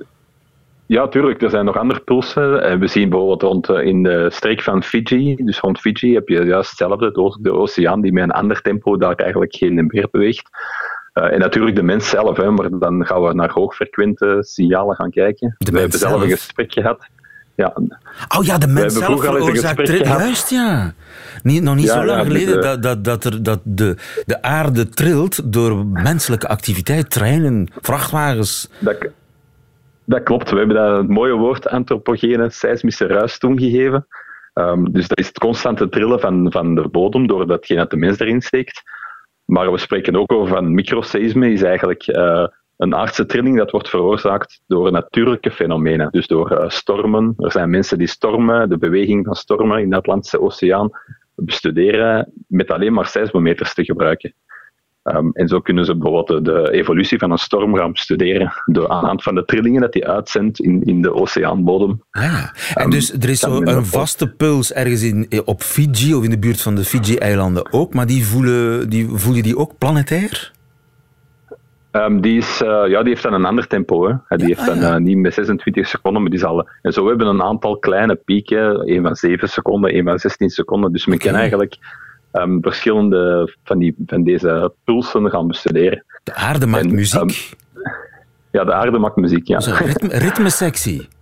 ja, 0.86 1.08
tuurlijk. 1.08 1.42
Er 1.42 1.50
zijn 1.50 1.66
nog 1.66 1.78
andere 1.78 2.00
pulsen. 2.00 2.80
We 2.80 2.88
zien 2.88 3.10
bijvoorbeeld 3.10 3.42
rond 3.42 3.70
in 3.70 4.04
de 4.04 4.30
streek 4.32 4.62
van 4.62 4.84
Fiji, 4.84 5.36
dus 5.36 5.60
rond 5.60 5.80
Fiji 5.80 6.14
heb 6.14 6.28
je 6.28 6.44
juist 6.44 6.70
hetzelfde, 6.70 7.12
de, 7.12 7.38
de 7.42 7.54
oceaan 7.54 8.02
die 8.02 8.14
met 8.14 8.24
een 8.24 8.32
ander 8.32 8.62
tempo 8.62 8.98
daar 8.98 9.16
eigenlijk 9.16 9.56
geen 9.56 9.86
meer 9.88 10.08
beweegt. 10.12 10.50
Uh, 11.14 11.34
en 11.34 11.40
natuurlijk 11.40 11.76
de 11.76 11.84
mens 11.84 12.10
zelf, 12.10 12.38
hè, 12.38 12.52
maar 12.52 12.80
dan 12.80 13.06
gaan 13.06 13.22
we 13.22 13.34
naar 13.34 13.52
hoogfrequente 13.52 14.38
signalen 14.40 14.96
gaan 14.96 15.10
kijken. 15.10 15.56
De 15.58 15.72
we 15.72 15.80
hebben 15.80 16.00
zelf 16.00 16.22
een 16.22 16.30
gesprek 16.30 16.72
gehad. 16.74 17.08
Ja. 17.56 17.74
Oh 18.38 18.44
ja, 18.44 18.58
de 18.58 18.68
mens 18.68 18.98
zelf 18.98 19.22
veroorzaakt 19.22 19.86
trill. 19.86 20.04
Juist, 20.04 20.50
ja. 20.50 20.94
Niet, 21.44 21.64
nog 21.64 21.76
niet 21.76 21.86
Ja, 21.86 21.94
zo 21.94 22.06
lang 22.06 22.20
ja, 22.20 22.26
geleden 22.26 22.62
dat, 22.62 22.84
dat, 22.84 23.04
dat, 23.04 23.24
er, 23.24 23.44
dat 23.44 23.60
de, 23.64 23.98
de 24.26 24.42
aarde 24.42 24.90
trilt 24.90 25.54
door 25.54 25.86
menselijke 25.86 26.48
activiteit, 26.48 27.10
treinen, 27.10 27.68
vrachtwagens. 27.82 28.70
Dat, 28.80 28.98
dat 30.06 30.24
klopt. 30.24 30.50
We 30.50 30.58
hebben 30.58 30.76
dat 30.76 30.98
het 30.98 31.10
mooie 31.10 31.34
woord 31.34 31.68
antropogene 31.68 32.50
seismische 32.50 33.06
ruis 33.06 33.38
toen 33.38 33.60
gegeven. 33.60 34.08
Ehm, 34.54 34.84
dus 34.84 35.08
dat 35.08 35.18
is 35.18 35.28
het 35.28 35.40
constante 35.40 35.90
trillen 35.90 36.20
van, 36.20 36.52
van 36.52 36.76
de 36.76 36.88
bodem 36.88 37.28
door 37.28 37.48
datgene 37.48 37.80
dat 37.80 37.90
de 37.90 37.98
mens 37.98 38.20
erin 38.20 38.42
steekt. 38.42 38.82
Maar 39.46 39.72
we 39.72 39.78
spreken 39.78 40.16
ook 40.16 40.32
over 40.32 40.48
van 40.48 40.74
microseisme, 40.74 41.52
is 41.52 41.62
eigenlijk 41.62 42.04
eh, 42.04 42.48
een 42.78 42.96
aardse 42.96 43.26
trilling 43.26 43.58
dat 43.58 43.72
wordt 43.72 43.90
veroorzaakt 43.90 44.62
door 44.68 44.92
natuurlijke 44.92 45.52
fenomenen. 45.52 46.08
Dus 46.12 46.28
door 46.28 46.52
eh, 46.52 46.70
stormen. 46.70 47.34
Er 47.38 47.52
zijn 47.52 47.70
mensen 47.70 47.98
die 47.98 48.08
stormen, 48.08 48.70
de 48.70 48.78
beweging 48.78 49.26
van 49.26 49.36
stormen 49.36 49.82
in 49.82 49.90
de 49.90 49.96
Atlantische 49.96 50.42
Oceaan 50.42 50.90
bestuderen 51.36 52.32
met 52.48 52.72
alleen 52.72 52.94
maar 52.94 53.06
seismometers 53.06 53.74
te 53.74 53.84
gebruiken. 53.84 54.34
Um, 55.04 55.32
en 55.34 55.48
zo 55.48 55.60
kunnen 55.60 55.86
ze 55.86 55.98
bijvoorbeeld 55.98 56.46
de, 56.46 56.72
evolutie 56.72 57.18
van 57.18 57.32
een 57.32 57.38
storm 57.38 57.76
gaan 57.76 57.92
bestuderen 57.92 58.54
door 58.66 58.90
aan 58.90 59.02
de 59.02 59.08
hand 59.08 59.24
van 59.24 59.36
de 59.36 59.46
trillingen 59.46 59.82
dat 59.82 59.94
die 59.94 60.08
uitzendt 60.08 60.60
in, 60.60 60.84
in 60.84 61.02
de 61.02 61.14
oceaanbodem. 61.14 62.02
Ah, 62.12 62.46
en 62.74 62.90
dus 62.90 63.14
er 63.14 63.30
is 63.30 63.40
zo 63.40 63.62
een 63.62 63.86
vaste 63.86 64.28
puls 64.28 64.74
ergens 64.74 65.02
in, 65.04 65.42
op 65.46 65.62
Fiji 65.62 66.16
of 66.16 66.24
in 66.24 66.30
de 66.30 66.40
buurt 66.40 66.62
van 66.62 66.76
de 66.76 66.84
Fiji-eilanden 66.84 67.74
ook, 67.74 67.94
maar 67.94 68.06
die 68.06 68.26
voelen, 68.26 68.90
die, 68.90 69.08
voelen 69.10 69.44
die 69.44 69.58
ook 69.58 69.78
planetair? 69.78 70.54
Um, 71.96 72.22
die, 72.22 72.38
is, 72.38 72.62
uh, 72.62 72.68
ja, 72.88 73.00
die 73.00 73.10
heeft 73.10 73.24
dan 73.24 73.34
een 73.34 73.46
ander 73.46 73.68
tempo. 73.68 74.08
Hè. 74.08 74.38
Die 74.38 74.46
heeft 74.46 74.66
dan 74.66 74.78
uh, 74.78 74.96
niet 74.96 75.18
met 75.18 75.34
26 75.34 75.88
seconden, 75.88 76.22
maar 76.22 76.32
die 76.32 76.40
zal... 76.40 76.70
En 76.82 76.94
zo 76.94 77.08
hebben 77.08 77.28
we 77.28 77.34
een 77.34 77.42
aantal 77.42 77.78
kleine 77.78 78.16
pieken, 78.16 78.92
een 78.94 79.02
van 79.02 79.16
7 79.16 79.50
seconden, 79.50 79.98
een 79.98 80.04
van 80.04 80.20
16 80.20 80.50
seconden. 80.50 80.92
Dus 80.92 81.06
men 81.06 81.16
okay. 81.16 81.28
kan 81.28 81.40
eigenlijk 81.40 81.78
um, 82.32 82.62
verschillende 82.62 83.54
van, 83.64 83.78
die, 83.78 83.96
van 84.06 84.24
deze 84.24 84.74
pulsen 84.84 85.30
gaan 85.30 85.48
bestuderen. 85.48 86.04
De 86.24 86.34
aarde 86.34 86.66
maakt 86.66 86.86
en, 86.86 86.96
muziek. 86.96 87.22
Um, 87.22 87.30
ja, 88.52 88.64
de 88.64 88.74
aarde 88.74 89.00
maakt 89.00 89.16
muziek, 89.16 89.48
ja. 89.48 89.58
Ritme, 89.58 90.18
ritmesectie. 90.18 91.08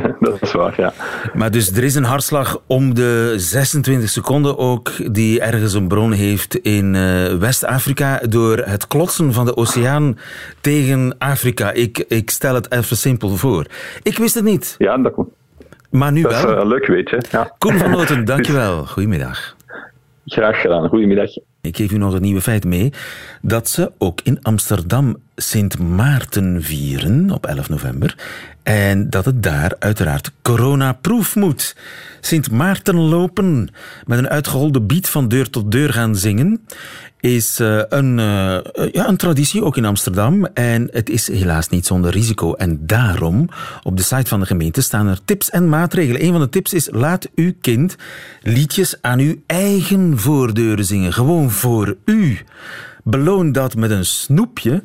dat 0.20 0.42
is 0.42 0.52
waar, 0.52 0.74
ja. 0.76 0.92
Maar 1.34 1.50
dus 1.50 1.70
er 1.70 1.84
is 1.84 1.94
een 1.94 2.04
hartslag 2.04 2.60
om 2.66 2.94
de 2.94 3.34
26 3.36 4.08
seconden 4.08 4.58
ook, 4.58 5.14
die 5.14 5.40
ergens 5.40 5.74
een 5.74 5.88
bron 5.88 6.12
heeft 6.12 6.56
in 6.56 6.94
uh, 6.94 7.34
West-Afrika, 7.34 8.20
door 8.28 8.58
het 8.58 8.86
klotsen 8.86 9.32
van 9.32 9.44
de 9.44 9.56
oceaan 9.56 10.18
tegen 10.60 11.14
Afrika. 11.18 11.72
Ik, 11.72 11.98
ik 11.98 12.30
stel 12.30 12.54
het 12.54 12.72
even 12.72 12.96
simpel 12.96 13.36
voor. 13.36 13.66
Ik 14.02 14.18
wist 14.18 14.34
het 14.34 14.44
niet. 14.44 14.74
Ja, 14.78 14.96
dat 14.98 15.12
komt. 15.12 15.28
Maar 15.90 16.12
nu 16.12 16.22
dat 16.22 16.42
wel. 16.42 16.56
is 16.56 16.62
uh, 16.62 16.68
leuk, 16.68 16.86
weet 16.86 17.10
je. 17.10 17.22
Ja. 17.30 17.54
Koen 17.58 17.78
van 17.78 17.90
Noten, 17.90 18.24
dankjewel. 18.34 18.86
Goedemiddag. 18.86 19.56
Graag 20.26 20.60
gedaan. 20.60 20.88
Goedemiddag. 20.88 21.30
Ik 21.60 21.76
geef 21.76 21.92
u 21.92 21.98
nog 21.98 22.12
het 22.12 22.22
nieuwe 22.22 22.40
feit 22.40 22.64
mee 22.64 22.92
dat 23.42 23.68
ze 23.68 23.92
ook 23.98 24.20
in 24.24 24.42
Amsterdam 24.42 25.16
Sint 25.36 25.78
Maarten 25.78 26.62
vieren 26.62 27.30
op 27.30 27.46
11 27.46 27.68
november. 27.68 28.16
En 28.62 29.10
dat 29.10 29.24
het 29.24 29.42
daar 29.42 29.72
uiteraard 29.78 30.32
coronaproof 30.42 31.36
moet. 31.36 31.76
Sint 32.20 32.50
Maarten 32.50 32.96
lopen 32.96 33.68
met 34.06 34.18
een 34.18 34.28
uitgeholde 34.28 34.80
beat 34.80 35.08
van 35.08 35.28
deur 35.28 35.50
tot 35.50 35.72
deur 35.72 35.92
gaan 35.92 36.16
zingen 36.16 36.60
is 37.22 37.60
uh, 37.60 37.82
een, 37.88 38.18
uh, 38.18 38.58
ja, 38.92 39.08
een 39.08 39.16
traditie, 39.16 39.64
ook 39.64 39.76
in 39.76 39.84
Amsterdam. 39.84 40.44
En 40.44 40.88
het 40.92 41.10
is 41.10 41.28
helaas 41.28 41.68
niet 41.68 41.86
zonder 41.86 42.10
risico. 42.10 42.54
En 42.54 42.86
daarom, 42.86 43.48
op 43.82 43.96
de 43.96 44.02
site 44.02 44.26
van 44.26 44.40
de 44.40 44.46
gemeente, 44.46 44.80
staan 44.80 45.06
er 45.06 45.24
tips 45.24 45.50
en 45.50 45.68
maatregelen. 45.68 46.24
Een 46.24 46.32
van 46.32 46.40
de 46.40 46.48
tips 46.48 46.72
is, 46.72 46.88
laat 46.90 47.28
uw 47.34 47.52
kind 47.60 47.96
liedjes 48.42 48.96
aan 49.00 49.18
uw 49.18 49.34
eigen 49.46 50.18
voordeuren 50.18 50.84
zingen. 50.84 51.12
Gewoon 51.12 51.50
voor 51.50 51.96
u. 52.04 52.38
Beloon 53.04 53.52
dat 53.52 53.74
met 53.74 53.90
een 53.90 54.06
snoepje 54.06 54.82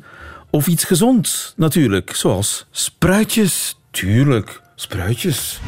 of 0.50 0.66
iets 0.66 0.84
gezonds, 0.84 1.52
natuurlijk. 1.56 2.16
Zoals 2.16 2.66
spruitjes. 2.70 3.78
Tuurlijk, 3.90 4.60
spruitjes. 4.74 5.60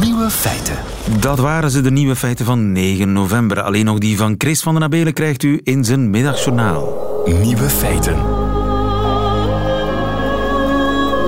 Nieuwe 0.00 0.30
feiten. 0.30 0.76
Dat 1.20 1.38
waren 1.38 1.70
ze, 1.70 1.80
de 1.80 1.90
nieuwe 1.90 2.16
feiten 2.16 2.44
van 2.44 2.72
9 2.72 3.12
november. 3.12 3.62
Alleen 3.62 3.84
nog 3.84 3.98
die 3.98 4.16
van 4.16 4.34
Chris 4.38 4.62
van 4.62 4.74
den 4.74 4.82
Abelen 4.82 5.12
krijgt 5.12 5.42
u 5.42 5.60
in 5.62 5.84
zijn 5.84 6.10
middagjournaal. 6.10 7.12
Nieuwe 7.24 7.68
feiten. 7.68 8.16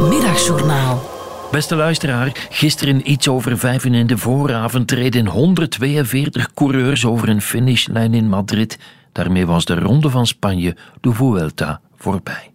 Middagjournaal. 0.08 1.14
Beste 1.50 1.76
luisteraar, 1.76 2.46
gisteren 2.50 3.10
iets 3.10 3.28
over 3.28 3.58
vijf 3.58 3.84
uur 3.84 3.94
in 3.94 4.06
de 4.06 4.18
vooravond 4.18 4.90
reden 4.90 5.26
142 5.26 6.54
coureurs 6.54 7.04
over 7.04 7.28
een 7.28 7.40
finishlijn 7.40 8.14
in 8.14 8.28
Madrid. 8.28 8.78
Daarmee 9.12 9.46
was 9.46 9.64
de 9.64 9.74
Ronde 9.74 10.10
van 10.10 10.26
Spanje, 10.26 10.76
de 11.00 11.12
Vuelta, 11.12 11.80
voorbij. 12.12 12.50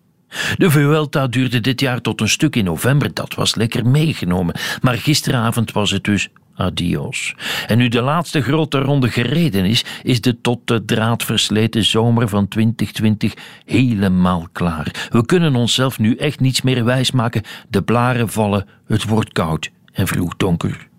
De 0.57 0.69
Vuelta 0.69 1.27
duurde 1.27 1.59
dit 1.59 1.79
jaar 1.79 2.01
tot 2.01 2.21
een 2.21 2.29
stuk 2.29 2.55
in 2.55 2.63
november, 2.63 3.13
dat 3.13 3.33
was 3.33 3.55
lekker 3.55 3.87
meegenomen. 3.87 4.55
Maar 4.81 4.97
gisteravond 4.97 5.71
was 5.71 5.91
het 5.91 6.03
dus 6.03 6.29
adios. 6.55 7.35
En 7.67 7.77
nu 7.77 7.87
de 7.87 8.01
laatste 8.01 8.41
grote 8.41 8.79
ronde 8.79 9.09
gereden 9.09 9.65
is, 9.65 9.85
is 10.03 10.21
de 10.21 10.41
tot 10.41 10.67
de 10.67 10.85
draad 10.85 11.23
versleten 11.23 11.83
zomer 11.83 12.27
van 12.29 12.47
2020 12.47 13.33
helemaal 13.65 14.47
klaar. 14.51 15.07
We 15.09 15.25
kunnen 15.25 15.55
onszelf 15.55 15.99
nu 15.99 16.15
echt 16.15 16.39
niets 16.39 16.61
meer 16.61 16.83
wijsmaken. 16.83 17.43
De 17.69 17.81
blaren 17.81 18.29
vallen, 18.29 18.65
het 18.87 19.03
wordt 19.03 19.33
koud 19.33 19.71
en 19.93 20.07
vroeg 20.07 20.35
donker. 20.37 20.89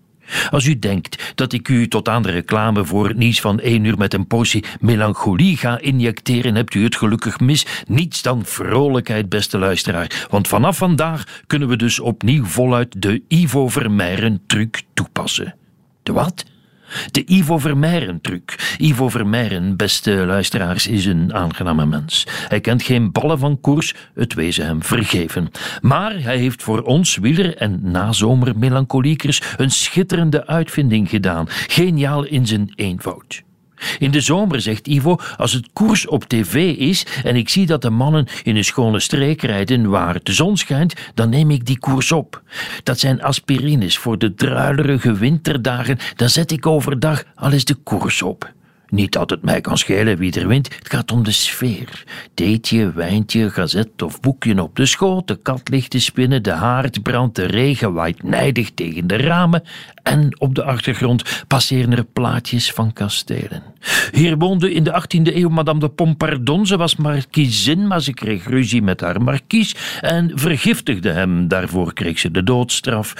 Als 0.49 0.65
u 0.65 0.79
denkt 0.79 1.31
dat 1.35 1.53
ik 1.53 1.67
u 1.67 1.87
tot 1.87 2.09
aan 2.09 2.23
de 2.23 2.31
reclame 2.31 2.85
voor 2.85 3.07
het 3.07 3.17
nieuws 3.17 3.41
van 3.41 3.59
1 3.59 3.83
uur 3.83 3.97
met 3.97 4.13
een 4.13 4.27
portie 4.27 4.63
melancholie 4.79 5.57
ga 5.57 5.79
injecteren, 5.79 6.55
hebt 6.55 6.73
u 6.73 6.83
het 6.83 6.95
gelukkig 6.95 7.39
mis. 7.39 7.65
Niets 7.87 8.21
dan 8.21 8.45
vrolijkheid, 8.45 9.29
beste 9.29 9.57
luisteraar. 9.57 10.27
Want 10.29 10.47
vanaf 10.47 10.77
vandaag 10.77 11.41
kunnen 11.47 11.67
we 11.67 11.75
dus 11.75 11.99
opnieuw 11.99 12.45
voluit 12.45 13.01
de 13.01 13.21
Ivo 13.27 13.67
Vermeijren 13.67 14.41
truc 14.47 14.81
toepassen. 14.93 15.55
De 16.03 16.13
wat? 16.13 16.45
De 17.11 17.23
Ivo 17.25 17.57
Vermeijren 17.57 18.21
truc. 18.21 18.75
Ivo 18.77 19.09
Vermeijren, 19.09 19.77
beste 19.77 20.11
luisteraars, 20.11 20.87
is 20.87 21.05
een 21.05 21.33
aangename 21.33 21.85
mens. 21.85 22.27
Hij 22.47 22.61
kent 22.61 22.83
geen 22.83 23.11
ballen 23.11 23.39
van 23.39 23.59
koers, 23.61 23.93
het 24.15 24.33
wezen 24.33 24.65
hem 24.65 24.83
vergeven. 24.83 25.51
Maar 25.81 26.21
hij 26.21 26.37
heeft 26.37 26.63
voor 26.63 26.81
ons 26.81 27.17
wieler- 27.17 27.57
en 27.57 27.79
nazomermelankoliekers 27.83 29.41
een 29.57 29.71
schitterende 29.71 30.47
uitvinding 30.47 31.09
gedaan. 31.09 31.45
Geniaal 31.49 32.23
in 32.23 32.47
zijn 32.47 32.71
eenvoud. 32.75 33.43
In 33.99 34.11
de 34.11 34.21
zomer, 34.21 34.61
zegt 34.61 34.87
Ivo, 34.87 35.17
als 35.37 35.53
het 35.53 35.69
koers 35.73 36.07
op 36.07 36.23
tv 36.23 36.75
is 36.77 37.05
en 37.23 37.35
ik 37.35 37.49
zie 37.49 37.65
dat 37.65 37.81
de 37.81 37.89
mannen 37.89 38.27
in 38.43 38.55
een 38.55 38.63
schone 38.63 38.99
streek 38.99 39.41
rijden 39.41 39.89
waar 39.89 40.19
de 40.23 40.33
zon 40.33 40.57
schijnt, 40.57 40.93
dan 41.13 41.29
neem 41.29 41.51
ik 41.51 41.65
die 41.65 41.79
koers 41.79 42.11
op. 42.11 42.41
Dat 42.83 42.99
zijn 42.99 43.21
aspirines 43.21 43.97
voor 43.97 44.17
de 44.17 44.33
druilerige 44.33 45.13
winterdagen, 45.13 45.97
dan 46.15 46.29
zet 46.29 46.51
ik 46.51 46.65
overdag 46.65 47.23
al 47.35 47.51
eens 47.51 47.65
de 47.65 47.75
koers 47.75 48.21
op. 48.21 48.51
Niet 48.93 49.11
dat 49.11 49.29
het 49.29 49.41
mij 49.41 49.61
kan 49.61 49.77
schelen 49.77 50.17
wie 50.17 50.39
er 50.39 50.47
wint, 50.47 50.75
het 50.75 50.89
gaat 50.89 51.11
om 51.11 51.23
de 51.23 51.31
sfeer. 51.31 52.03
Theetje, 52.33 52.91
wijntje, 52.91 53.49
gazet 53.49 54.01
of 54.01 54.19
boekje 54.19 54.61
op 54.61 54.75
de 54.75 54.85
schoot, 54.85 55.27
de 55.27 55.35
kat 55.35 55.69
ligt 55.69 55.89
te 55.89 55.99
spinnen, 55.99 56.43
de 56.43 56.51
haard 56.51 57.01
brandt, 57.03 57.35
de 57.35 57.45
regen 57.45 57.93
waait 57.93 58.23
nijdig 58.23 58.71
tegen 58.71 59.07
de 59.07 59.17
ramen 59.17 59.63
en 60.03 60.39
op 60.39 60.55
de 60.55 60.63
achtergrond 60.63 61.43
passeren 61.47 61.91
er 61.91 62.05
plaatjes 62.05 62.71
van 62.71 62.93
kastelen. 62.93 63.63
Hier 64.11 64.37
woonde 64.37 64.73
in 64.73 64.83
de 64.83 65.01
18e 65.01 65.35
eeuw 65.35 65.49
Madame 65.49 65.79
de 65.79 65.89
Pompardon. 65.89 66.65
Ze 66.65 66.77
was 66.77 66.95
markiezin, 66.95 67.87
maar 67.87 68.01
ze 68.01 68.13
kreeg 68.13 68.45
ruzie 68.45 68.81
met 68.81 69.01
haar 69.01 69.21
markies 69.21 69.75
en 70.01 70.31
vergiftigde 70.35 71.09
hem. 71.09 71.47
Daarvoor 71.47 71.93
kreeg 71.93 72.19
ze 72.19 72.31
de 72.31 72.43
doodstraf, 72.43 73.13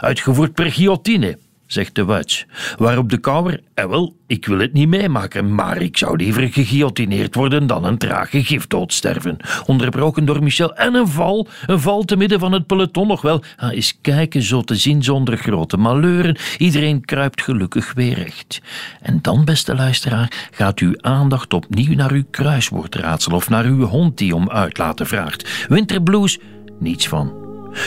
uitgevoerd 0.00 0.54
per 0.54 0.72
guillotine. 0.72 1.38
Zegt 1.72 1.94
de 1.94 2.04
watch. 2.04 2.44
Waarop 2.76 3.10
de 3.10 3.18
kouwer, 3.18 3.60
eh 3.74 3.86
wel, 3.86 4.16
ik 4.26 4.46
wil 4.46 4.58
het 4.58 4.72
niet 4.72 4.88
meemaken, 4.88 5.54
maar 5.54 5.82
ik 5.82 5.96
zou 5.96 6.16
liever 6.16 6.48
geguillotineerd 6.48 7.34
worden 7.34 7.66
dan 7.66 7.84
een 7.84 7.98
trage 7.98 8.44
gifdood 8.44 8.92
sterven. 8.92 9.36
Onderbroken 9.66 10.24
door 10.24 10.42
Michel 10.42 10.74
en 10.74 10.94
een 10.94 11.08
val, 11.08 11.48
een 11.66 11.80
val 11.80 12.02
te 12.02 12.16
midden 12.16 12.38
van 12.38 12.52
het 12.52 12.66
peloton 12.66 13.06
nog 13.06 13.22
wel. 13.22 13.42
Ah, 13.56 13.72
eens 13.72 13.98
kijken 14.00 14.42
zo 14.42 14.62
te 14.62 14.74
zien 14.74 15.02
zonder 15.02 15.36
grote 15.36 15.76
maleuren. 15.76 16.36
Iedereen 16.58 17.04
kruipt 17.04 17.42
gelukkig 17.42 17.92
weer 17.94 18.14
recht. 18.14 18.60
En 19.00 19.18
dan, 19.22 19.44
beste 19.44 19.74
luisteraar, 19.74 20.48
gaat 20.50 20.78
uw 20.78 20.94
aandacht 21.00 21.54
opnieuw 21.54 21.94
naar 21.94 22.12
uw 22.12 22.24
kruiswoordraadsel 22.30 23.32
of 23.32 23.48
naar 23.48 23.64
uw 23.64 23.84
hond 23.84 24.18
die 24.18 24.34
om 24.34 24.50
uitlaten 24.50 25.06
vraagt. 25.06 25.66
Winterblues, 25.68 26.38
niets 26.78 27.08
van. 27.08 27.39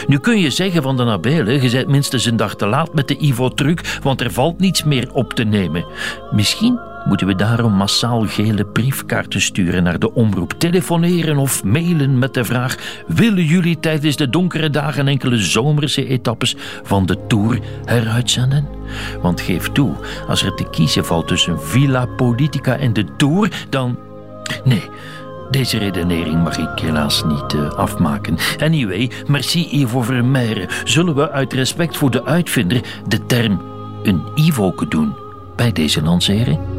Nu 0.07 0.17
kun 0.17 0.39
je 0.39 0.49
zeggen 0.49 0.83
van 0.83 0.97
de 0.97 1.03
Nabele, 1.03 1.61
je 1.61 1.69
bent 1.69 1.87
minstens 1.87 2.25
een 2.25 2.37
dag 2.37 2.55
te 2.55 2.65
laat 2.65 2.93
met 2.93 3.07
de 3.07 3.17
Ivo-truc, 3.17 3.99
want 4.01 4.21
er 4.21 4.31
valt 4.31 4.59
niets 4.59 4.83
meer 4.83 5.13
op 5.13 5.33
te 5.33 5.43
nemen. 5.43 5.85
Misschien 6.31 6.79
moeten 7.05 7.27
we 7.27 7.35
daarom 7.35 7.73
massaal 7.73 8.25
gele 8.27 8.65
briefkaarten 8.65 9.41
sturen 9.41 9.83
naar 9.83 9.99
de 9.99 10.13
omroep, 10.13 10.53
telefoneren 10.57 11.37
of 11.37 11.63
mailen 11.63 12.19
met 12.19 12.33
de 12.33 12.43
vraag: 12.43 13.03
willen 13.07 13.45
jullie 13.45 13.79
tijdens 13.79 14.15
de 14.15 14.29
donkere 14.29 14.69
dagen 14.69 15.07
enkele 15.07 15.37
zomerse 15.37 16.07
etappes 16.07 16.55
van 16.83 17.05
de 17.05 17.17
Tour 17.27 17.59
heruitzenden? 17.85 18.67
Want 19.21 19.41
geef 19.41 19.71
toe, 19.71 19.95
als 20.27 20.43
er 20.43 20.55
te 20.55 20.69
kiezen 20.69 21.05
valt 21.05 21.27
tussen 21.27 21.61
Villa 21.61 22.05
Politica 22.05 22.77
en 22.77 22.93
de 22.93 23.05
Tour, 23.17 23.51
dan. 23.69 23.97
Nee. 24.63 24.83
Deze 25.53 25.77
redenering 25.77 26.43
mag 26.43 26.57
ik 26.57 26.79
helaas 26.79 27.23
niet 27.23 27.53
uh, 27.53 27.69
afmaken. 27.69 28.37
Anyway, 28.59 29.11
merci 29.27 29.67
Ivo 29.71 30.01
Vermeijren. 30.01 30.67
Zullen 30.83 31.15
we 31.15 31.31
uit 31.31 31.53
respect 31.53 31.97
voor 31.97 32.11
de 32.11 32.25
uitvinder 32.25 33.01
de 33.07 33.25
term 33.25 33.61
een 34.03 34.23
Ivoke 34.35 34.87
doen 34.87 35.15
bij 35.55 35.71
deze 35.71 36.01
lancering? 36.01 36.72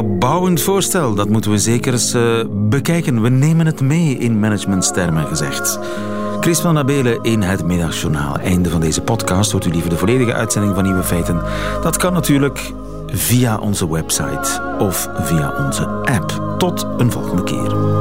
Opbouwend 0.00 0.62
voorstel, 0.62 1.14
dat 1.14 1.28
moeten 1.28 1.50
we 1.50 1.58
zeker 1.58 1.92
eens 1.92 2.14
uh, 2.14 2.44
bekijken. 2.50 3.22
We 3.22 3.28
nemen 3.28 3.66
het 3.66 3.80
mee 3.80 4.18
in 4.18 4.40
managementstermen 4.40 5.26
gezegd. 5.26 5.78
Chris 6.40 6.60
van 6.60 6.74
Nabelen 6.74 7.22
in 7.22 7.42
het 7.42 7.64
Middagjournaal. 7.64 8.36
Einde 8.36 8.70
van 8.70 8.80
deze 8.80 9.00
podcast. 9.00 9.52
Hoort 9.52 9.66
u 9.66 9.70
liever 9.70 9.90
de 9.90 9.96
volledige 9.96 10.32
uitzending 10.32 10.74
van 10.74 10.84
Nieuwe 10.84 11.02
Feiten? 11.02 11.42
Dat 11.82 11.96
kan 11.96 12.12
natuurlijk 12.12 12.72
via 13.06 13.58
onze 13.58 13.92
website 13.92 14.76
of 14.78 15.08
via 15.14 15.64
onze 15.66 15.86
app. 15.86 16.56
Tot 16.58 16.86
een 16.98 17.10
volgende 17.10 17.42
keer. 17.42 17.99